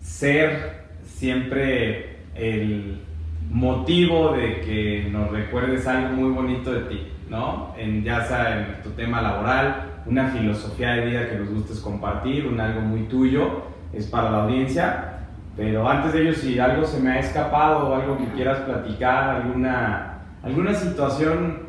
ser 0.00 0.86
siempre 1.04 2.16
el 2.34 3.05
motivo 3.50 4.32
de 4.32 4.60
que 4.60 5.08
nos 5.10 5.30
recuerdes 5.30 5.86
algo 5.86 6.16
muy 6.16 6.30
bonito 6.30 6.72
de 6.72 6.80
ti, 6.82 7.06
¿no? 7.28 7.74
En, 7.76 8.02
ya 8.02 8.24
sea 8.24 8.58
en 8.58 8.82
tu 8.82 8.90
tema 8.90 9.22
laboral, 9.22 10.00
una 10.06 10.28
filosofía 10.28 10.92
de 10.92 11.06
vida 11.06 11.28
que 11.28 11.36
nos 11.36 11.50
gustes 11.50 11.80
compartir, 11.80 12.46
un 12.46 12.60
algo 12.60 12.80
muy 12.80 13.02
tuyo, 13.04 13.62
es 13.92 14.06
para 14.06 14.30
la 14.30 14.44
audiencia. 14.44 15.12
Pero 15.56 15.88
antes 15.88 16.12
de 16.12 16.22
ello, 16.22 16.34
si 16.34 16.58
algo 16.58 16.86
se 16.86 17.00
me 17.00 17.10
ha 17.10 17.18
escapado 17.18 17.88
o 17.88 17.94
algo 17.94 18.18
que 18.18 18.26
quieras 18.34 18.60
platicar, 18.60 19.36
alguna, 19.36 20.18
alguna 20.42 20.74
situación 20.74 21.60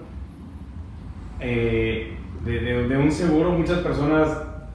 eh, 1.39 2.17
de, 2.43 2.87
de 2.87 2.97
un 2.97 3.11
seguro, 3.11 3.51
muchas 3.51 3.79
personas 3.79 4.29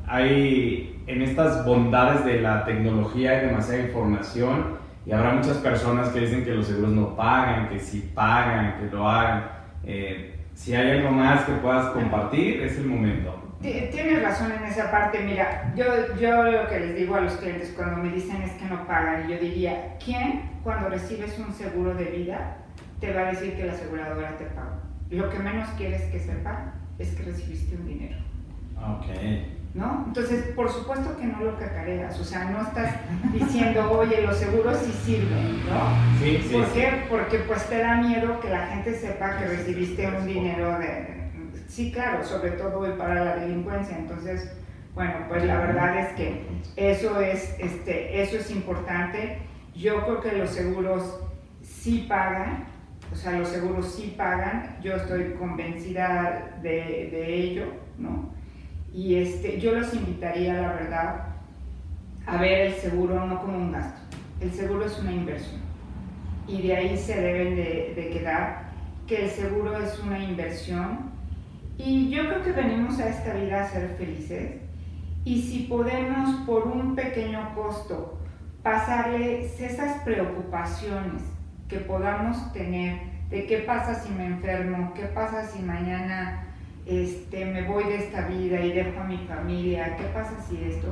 hay 0.07 1.03
en 1.07 1.23
estas 1.23 1.65
bondades 1.67 2.25
de 2.25 2.41
la 2.41 2.65
tecnología, 2.65 3.33
hay 3.33 3.47
demasiada 3.47 3.83
información 3.83 4.82
y 5.05 5.13
habrá 5.13 5.33
muchas 5.35 5.59
personas 5.59 6.11
que 6.11 6.21
dicen 6.21 6.45
que 6.45 6.55
los 6.55 6.67
seguros 6.67 6.91
no 6.91 7.17
pagan, 7.17 7.69
que 7.69 7.81
sí 7.81 8.11
pagan, 8.15 8.79
que 8.79 8.95
lo 8.95 9.09
hagan. 9.09 9.51
Eh, 9.85 10.37
si 10.55 10.75
hay 10.75 10.99
algo 10.99 11.11
más 11.11 11.45
que 11.45 11.53
puedas 11.55 11.87
compartir, 11.91 12.63
es 12.63 12.79
el 12.79 12.87
momento. 12.87 13.43
Tienes 13.61 14.23
razón 14.23 14.53
en 14.53 14.65
esa 14.65 14.91
parte. 14.91 15.21
Mira, 15.21 15.73
yo, 15.77 15.85
yo 16.21 16.43
lo 16.45 16.69
que 16.69 16.81
les 16.81 16.97
digo 16.97 17.15
a 17.15 17.21
los 17.21 17.35
clientes 17.35 17.73
cuando 17.77 18.03
me 18.03 18.13
dicen 18.13 18.43
es 18.43 18.53
que 18.53 18.65
no 18.65 18.87
pagan, 18.87 19.29
yo 19.29 19.39
diría, 19.39 19.97
¿quién 20.05 20.51
cuando 20.65 20.89
recibes 20.89 21.39
un 21.39 21.53
seguro 21.53 21.95
de 21.95 22.05
vida 22.05 22.57
te 23.01 23.13
va 23.13 23.23
a 23.23 23.31
decir 23.33 23.55
que 23.57 23.65
la 23.65 23.73
aseguradora 23.73 24.37
te 24.37 24.47
paga? 24.47 24.81
Lo 25.11 25.31
que 25.31 25.39
menos 25.39 25.69
quieres 25.77 26.03
que 26.11 26.19
sepa 26.19 26.73
es 26.99 27.15
que 27.15 27.23
recibiste 27.23 27.77
un 27.77 27.87
dinero. 27.87 28.17
Ok. 28.77 29.62
¿No? 29.75 30.05
Entonces, 30.07 30.45
por 30.55 30.71
supuesto 30.71 31.17
que 31.17 31.25
no 31.25 31.41
lo 31.41 31.59
cacareas, 31.59 32.19
o 32.21 32.25
sea, 32.25 32.45
no 32.45 32.63
estás 32.63 32.95
diciendo, 33.33 33.91
oye, 33.99 34.23
los 34.23 34.37
seguros 34.37 34.79
sí 34.85 34.93
sirven, 35.05 35.65
¿no? 35.67 36.19
Sí, 36.19 36.45
sí. 36.47 36.55
¿Por 36.55 36.67
qué? 36.73 37.05
Porque 37.09 37.39
pues 37.39 37.67
te 37.69 37.79
da 37.79 37.97
miedo 37.97 38.39
que 38.41 38.51
la 38.51 38.67
gente 38.67 38.95
sepa 38.95 39.39
que 39.39 39.47
recibiste 39.47 40.07
un 40.09 40.27
dinero 40.27 40.79
de... 40.79 41.23
Sí, 41.69 41.91
claro, 41.91 42.23
sobre 42.23 42.51
todo 42.51 42.99
para 42.99 43.25
la 43.25 43.37
delincuencia, 43.37 43.97
entonces, 43.97 44.53
bueno, 44.95 45.15
pues 45.29 45.43
la 45.47 45.59
verdad 45.59 46.01
es 46.01 46.13
que 46.13 46.45
eso 46.77 47.19
es, 47.19 47.57
este, 47.59 48.23
eso 48.23 48.37
es 48.37 48.51
importante. 48.51 49.39
Yo 49.75 50.05
creo 50.05 50.21
que 50.21 50.33
los 50.33 50.51
seguros 50.51 51.19
sí 51.63 52.05
pagan, 52.07 52.67
o 53.11 53.17
sea, 53.17 53.39
los 53.39 53.49
seguros 53.49 53.95
sí 53.95 54.15
pagan, 54.19 54.77
yo 54.83 54.97
estoy 54.97 55.33
convencida 55.39 56.59
de, 56.63 57.09
de 57.11 57.35
ello, 57.35 57.65
¿no? 57.97 58.35
Y 58.95 59.17
este, 59.17 59.59
yo 59.59 59.73
los 59.73 59.95
invitaría, 59.95 60.55
la 60.55 60.73
verdad, 60.75 61.27
a 62.27 62.37
ver 62.37 62.69
el 62.69 62.75
seguro 62.75 63.27
no 63.27 63.41
como 63.41 63.57
un 63.57 63.73
gasto. 63.73 64.01
El 64.41 64.53
seguro 64.53 64.85
es 64.85 64.99
una 64.99 65.13
inversión. 65.13 65.61
Y 66.47 66.63
de 66.63 66.77
ahí 66.77 66.99
se 66.99 67.21
deben 67.21 67.57
de, 67.57 68.11
quedar 68.13 68.71
que 69.07 69.25
el 69.25 69.31
seguro 69.31 69.79
es 69.79 69.99
una 70.01 70.23
inversión. 70.23 71.11
Y 71.79 72.11
yo 72.11 72.29
creo 72.29 72.43
que 72.43 72.53
venimos 72.53 72.99
a 72.99 73.09
esta 73.09 73.35
vida 73.35 73.63
a 73.63 73.69
ser 73.69 73.97
felices. 73.97 74.61
Y 75.25 75.41
si 75.43 75.61
podemos, 75.61 76.45
por 76.47 76.67
un 76.67 76.95
pequeño 76.95 77.55
costo, 77.55 78.19
pasarles 78.63 79.59
esas 79.61 80.03
preocupaciones 80.03 81.23
que 81.69 81.79
podamos 81.79 82.53
tener 82.53 83.01
de 83.31 83.47
qué 83.47 83.59
pasa 83.59 83.95
si 83.95 84.13
me 84.13 84.27
enfermo, 84.27 84.93
qué 84.95 85.07
pasa 85.07 85.47
si 85.47 85.63
mañana 85.63 86.52
este, 86.87 87.45
me 87.45 87.63
voy 87.63 87.85
de 87.85 87.97
esta 87.97 88.27
vida 88.27 88.61
y 88.61 88.73
dejo 88.73 89.01
a 89.01 89.05
mi 89.05 89.19
familia, 89.19 89.97
¿qué 89.97 90.05
pasa 90.05 90.33
si 90.49 90.57
esto? 90.65 90.89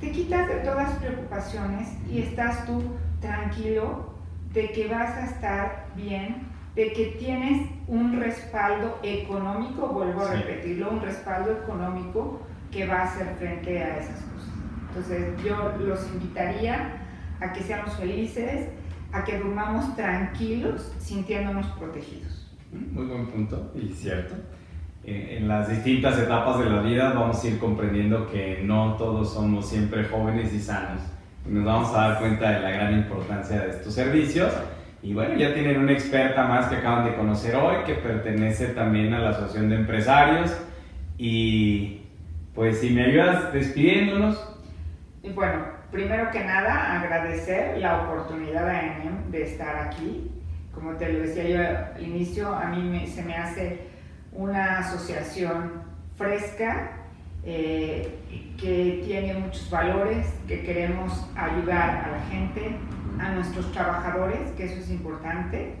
Te 0.00 0.10
quitas 0.12 0.48
de 0.48 0.56
todas 0.56 0.92
preocupaciones 0.94 1.88
y 2.10 2.22
estás 2.22 2.64
tú 2.66 2.82
tranquilo 3.20 4.14
de 4.52 4.70
que 4.72 4.88
vas 4.88 5.10
a 5.16 5.26
estar 5.26 5.86
bien, 5.94 6.48
de 6.74 6.92
que 6.92 7.16
tienes 7.18 7.68
un 7.86 8.18
respaldo 8.18 8.98
económico, 9.02 9.88
vuelvo 9.88 10.22
a 10.22 10.32
repetirlo, 10.32 10.90
un 10.90 11.02
respaldo 11.02 11.52
económico 11.52 12.40
que 12.70 12.86
va 12.86 13.00
a 13.00 13.04
hacer 13.04 13.34
frente 13.38 13.82
a 13.82 13.98
esas 13.98 14.22
cosas. 14.22 14.50
Entonces 14.88 15.44
yo 15.44 15.76
los 15.78 16.06
invitaría 16.14 16.96
a 17.40 17.52
que 17.52 17.62
seamos 17.62 17.94
felices, 17.96 18.68
a 19.12 19.24
que 19.24 19.38
durmamos 19.38 19.94
tranquilos, 19.96 20.92
sintiéndonos 20.98 21.66
protegidos. 21.78 22.50
Muy 22.72 23.04
buen 23.04 23.26
punto 23.26 23.72
y 23.74 23.88
cierto 23.88 24.36
en 25.04 25.48
las 25.48 25.68
distintas 25.68 26.18
etapas 26.18 26.58
de 26.58 26.68
la 26.68 26.82
vida 26.82 27.12
vamos 27.14 27.42
a 27.42 27.48
ir 27.48 27.58
comprendiendo 27.58 28.30
que 28.30 28.60
no 28.62 28.96
todos 28.96 29.32
somos 29.32 29.68
siempre 29.68 30.04
jóvenes 30.04 30.52
y 30.52 30.60
sanos. 30.60 31.00
Nos 31.46 31.64
vamos 31.64 31.94
a 31.94 32.08
dar 32.08 32.18
cuenta 32.18 32.50
de 32.50 32.60
la 32.60 32.70
gran 32.70 32.94
importancia 32.94 33.60
de 33.60 33.70
estos 33.70 33.94
servicios. 33.94 34.52
Y 35.02 35.14
bueno, 35.14 35.34
ya 35.36 35.54
tienen 35.54 35.78
una 35.78 35.92
experta 35.92 36.44
más 36.46 36.66
que 36.66 36.76
acaban 36.76 37.06
de 37.06 37.16
conocer 37.16 37.56
hoy, 37.56 37.76
que 37.86 37.94
pertenece 37.94 38.68
también 38.68 39.14
a 39.14 39.20
la 39.20 39.30
Asociación 39.30 39.70
de 39.70 39.76
Empresarios. 39.76 40.54
Y 41.16 42.02
pues 42.54 42.80
si 42.80 42.90
me 42.90 43.04
ayudas 43.04 43.52
despidiéndonos. 43.54 44.58
Bueno, 45.34 45.64
primero 45.90 46.30
que 46.30 46.44
nada 46.44 47.00
agradecer 47.00 47.78
la 47.78 48.02
oportunidad 48.02 48.68
a 48.68 48.80
ENEM 48.80 49.30
de 49.30 49.44
estar 49.44 49.76
aquí. 49.76 50.30
Como 50.74 50.92
te 50.92 51.10
lo 51.10 51.20
decía 51.20 51.48
yo 51.48 51.60
al 51.96 52.02
inicio, 52.02 52.54
a 52.54 52.66
mí 52.66 52.82
me, 52.82 53.06
se 53.06 53.22
me 53.22 53.34
hace 53.34 53.89
una 54.32 54.78
asociación 54.78 55.82
fresca 56.16 56.92
eh, 57.42 58.18
que 58.58 59.02
tiene 59.04 59.34
muchos 59.34 59.70
valores, 59.70 60.26
que 60.46 60.62
queremos 60.62 61.26
ayudar 61.34 62.04
a 62.04 62.10
la 62.10 62.20
gente, 62.30 62.76
a 63.18 63.30
nuestros 63.30 63.72
trabajadores, 63.72 64.50
que 64.56 64.64
eso 64.64 64.80
es 64.80 64.90
importante, 64.90 65.74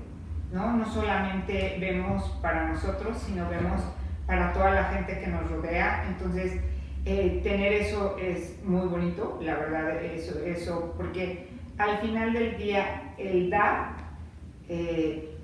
¿no? 0.52 0.76
No 0.76 0.86
solamente 0.86 1.76
vemos 1.78 2.24
para 2.42 2.68
nosotros, 2.68 3.18
sino 3.26 3.48
vemos 3.48 3.80
para 4.26 4.52
toda 4.52 4.70
la 4.70 4.84
gente 4.84 5.18
que 5.18 5.26
nos 5.26 5.50
rodea. 5.50 6.06
Entonces, 6.08 6.60
eh, 7.04 7.40
tener 7.42 7.72
eso 7.74 8.16
es 8.18 8.62
muy 8.64 8.86
bonito, 8.86 9.38
la 9.42 9.56
verdad, 9.56 10.02
eso, 10.02 10.38
eso, 10.40 10.94
porque 10.96 11.48
al 11.78 11.98
final 11.98 12.32
del 12.32 12.56
día 12.56 13.14
el 13.18 13.50
dar 13.50 13.92
eh, 14.68 15.36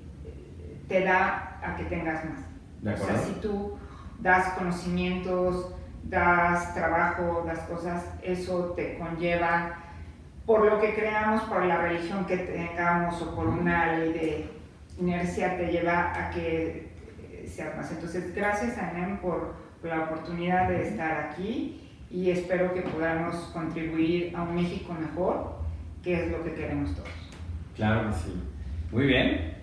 te 0.87 1.01
da 1.03 1.59
a 1.63 1.75
que 1.75 1.83
tengas 1.85 2.25
más. 2.25 2.46
O 2.83 2.97
sea, 2.97 3.17
si 3.19 3.33
tú 3.41 3.77
das 4.19 4.53
conocimientos, 4.53 5.73
das 6.03 6.73
trabajo, 6.73 7.43
das 7.45 7.59
cosas, 7.59 8.05
eso 8.21 8.73
te 8.75 8.97
conlleva, 8.97 9.83
por 10.45 10.65
lo 10.65 10.79
que 10.79 10.95
creamos, 10.95 11.41
por 11.43 11.65
la 11.65 11.77
religión 11.77 12.25
que 12.25 12.37
tengamos 12.37 13.21
o 13.21 13.35
por 13.35 13.47
una 13.47 13.97
ley 13.97 14.13
de 14.13 14.49
inercia, 14.99 15.57
te 15.57 15.67
lleva 15.67 16.13
a 16.13 16.31
que 16.31 16.87
seas 17.45 17.75
más. 17.75 17.91
Entonces, 17.91 18.33
gracias 18.33 18.77
a 18.77 18.93
NEM 18.93 19.17
por 19.17 19.55
la 19.83 20.03
oportunidad 20.03 20.69
de 20.69 20.87
estar 20.87 21.29
aquí 21.29 21.81
y 22.09 22.31
espero 22.31 22.73
que 22.73 22.81
podamos 22.81 23.35
contribuir 23.53 24.35
a 24.35 24.43
un 24.43 24.55
México 24.55 24.93
mejor, 24.93 25.57
que 26.03 26.25
es 26.25 26.31
lo 26.31 26.43
que 26.43 26.53
queremos 26.53 26.95
todos. 26.95 27.09
Claro 27.75 28.09
que 28.09 28.15
sí. 28.15 28.43
Muy 28.91 29.05
bien. 29.05 29.53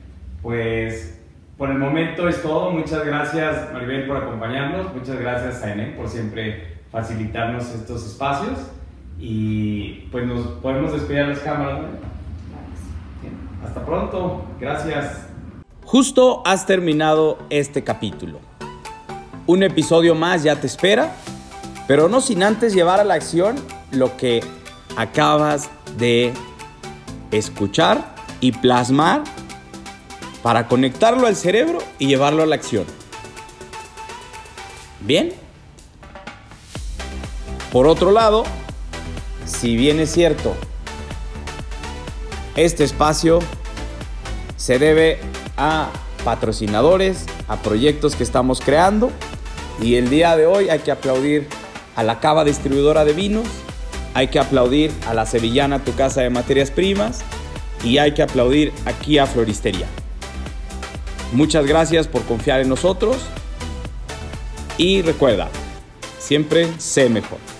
Pues 0.42 1.23
por 1.56 1.70
el 1.70 1.78
momento 1.78 2.28
es 2.28 2.42
todo. 2.42 2.70
Muchas 2.70 3.04
gracias 3.04 3.72
Maribel 3.72 4.06
por 4.06 4.16
acompañarnos. 4.16 4.92
Muchas 4.94 5.18
gracias 5.18 5.62
a 5.62 5.72
ENEM 5.72 5.96
por 5.96 6.08
siempre 6.08 6.78
facilitarnos 6.90 7.70
estos 7.70 8.04
espacios. 8.06 8.58
Y 9.18 10.06
pues 10.10 10.26
nos 10.26 10.46
podemos 10.60 10.92
despedir 10.92 11.22
a 11.22 11.26
las 11.28 11.38
cámaras. 11.38 11.80
Hasta 13.64 13.84
pronto. 13.84 14.44
Gracias. 14.60 15.28
Justo 15.84 16.42
has 16.44 16.66
terminado 16.66 17.38
este 17.50 17.84
capítulo. 17.84 18.40
Un 19.46 19.62
episodio 19.62 20.14
más 20.14 20.42
ya 20.42 20.56
te 20.56 20.66
espera, 20.66 21.12
pero 21.86 22.08
no 22.08 22.20
sin 22.20 22.42
antes 22.42 22.74
llevar 22.74 22.98
a 22.98 23.04
la 23.04 23.14
acción 23.14 23.56
lo 23.92 24.16
que 24.16 24.42
acabas 24.96 25.70
de 25.98 26.32
escuchar 27.30 28.14
y 28.40 28.52
plasmar 28.52 29.22
para 30.44 30.68
conectarlo 30.68 31.26
al 31.26 31.36
cerebro 31.36 31.78
y 31.98 32.06
llevarlo 32.06 32.42
a 32.42 32.46
la 32.46 32.54
acción. 32.54 32.84
Bien. 35.00 35.32
Por 37.72 37.86
otro 37.86 38.10
lado, 38.10 38.44
si 39.46 39.74
bien 39.74 40.00
es 40.00 40.12
cierto, 40.12 40.54
este 42.56 42.84
espacio 42.84 43.38
se 44.56 44.78
debe 44.78 45.18
a 45.56 45.88
patrocinadores, 46.26 47.24
a 47.48 47.56
proyectos 47.62 48.14
que 48.14 48.22
estamos 48.22 48.60
creando 48.60 49.10
y 49.80 49.94
el 49.94 50.10
día 50.10 50.36
de 50.36 50.44
hoy 50.44 50.68
hay 50.68 50.80
que 50.80 50.90
aplaudir 50.90 51.48
a 51.96 52.02
la 52.02 52.20
Cava 52.20 52.44
Distribuidora 52.44 53.06
de 53.06 53.14
Vinos, 53.14 53.48
hay 54.12 54.28
que 54.28 54.38
aplaudir 54.38 54.92
a 55.08 55.14
la 55.14 55.24
Sevillana 55.24 55.82
Tu 55.82 55.94
Casa 55.94 56.20
de 56.20 56.28
Materias 56.28 56.70
Primas 56.70 57.22
y 57.82 57.96
hay 57.96 58.12
que 58.12 58.22
aplaudir 58.22 58.74
aquí 58.84 59.16
a 59.16 59.26
Floristería. 59.26 59.86
Muchas 61.34 61.66
gracias 61.66 62.06
por 62.06 62.22
confiar 62.22 62.60
en 62.60 62.68
nosotros 62.68 63.16
y 64.78 65.02
recuerda, 65.02 65.48
siempre 66.20 66.68
sé 66.78 67.08
mejor. 67.08 67.53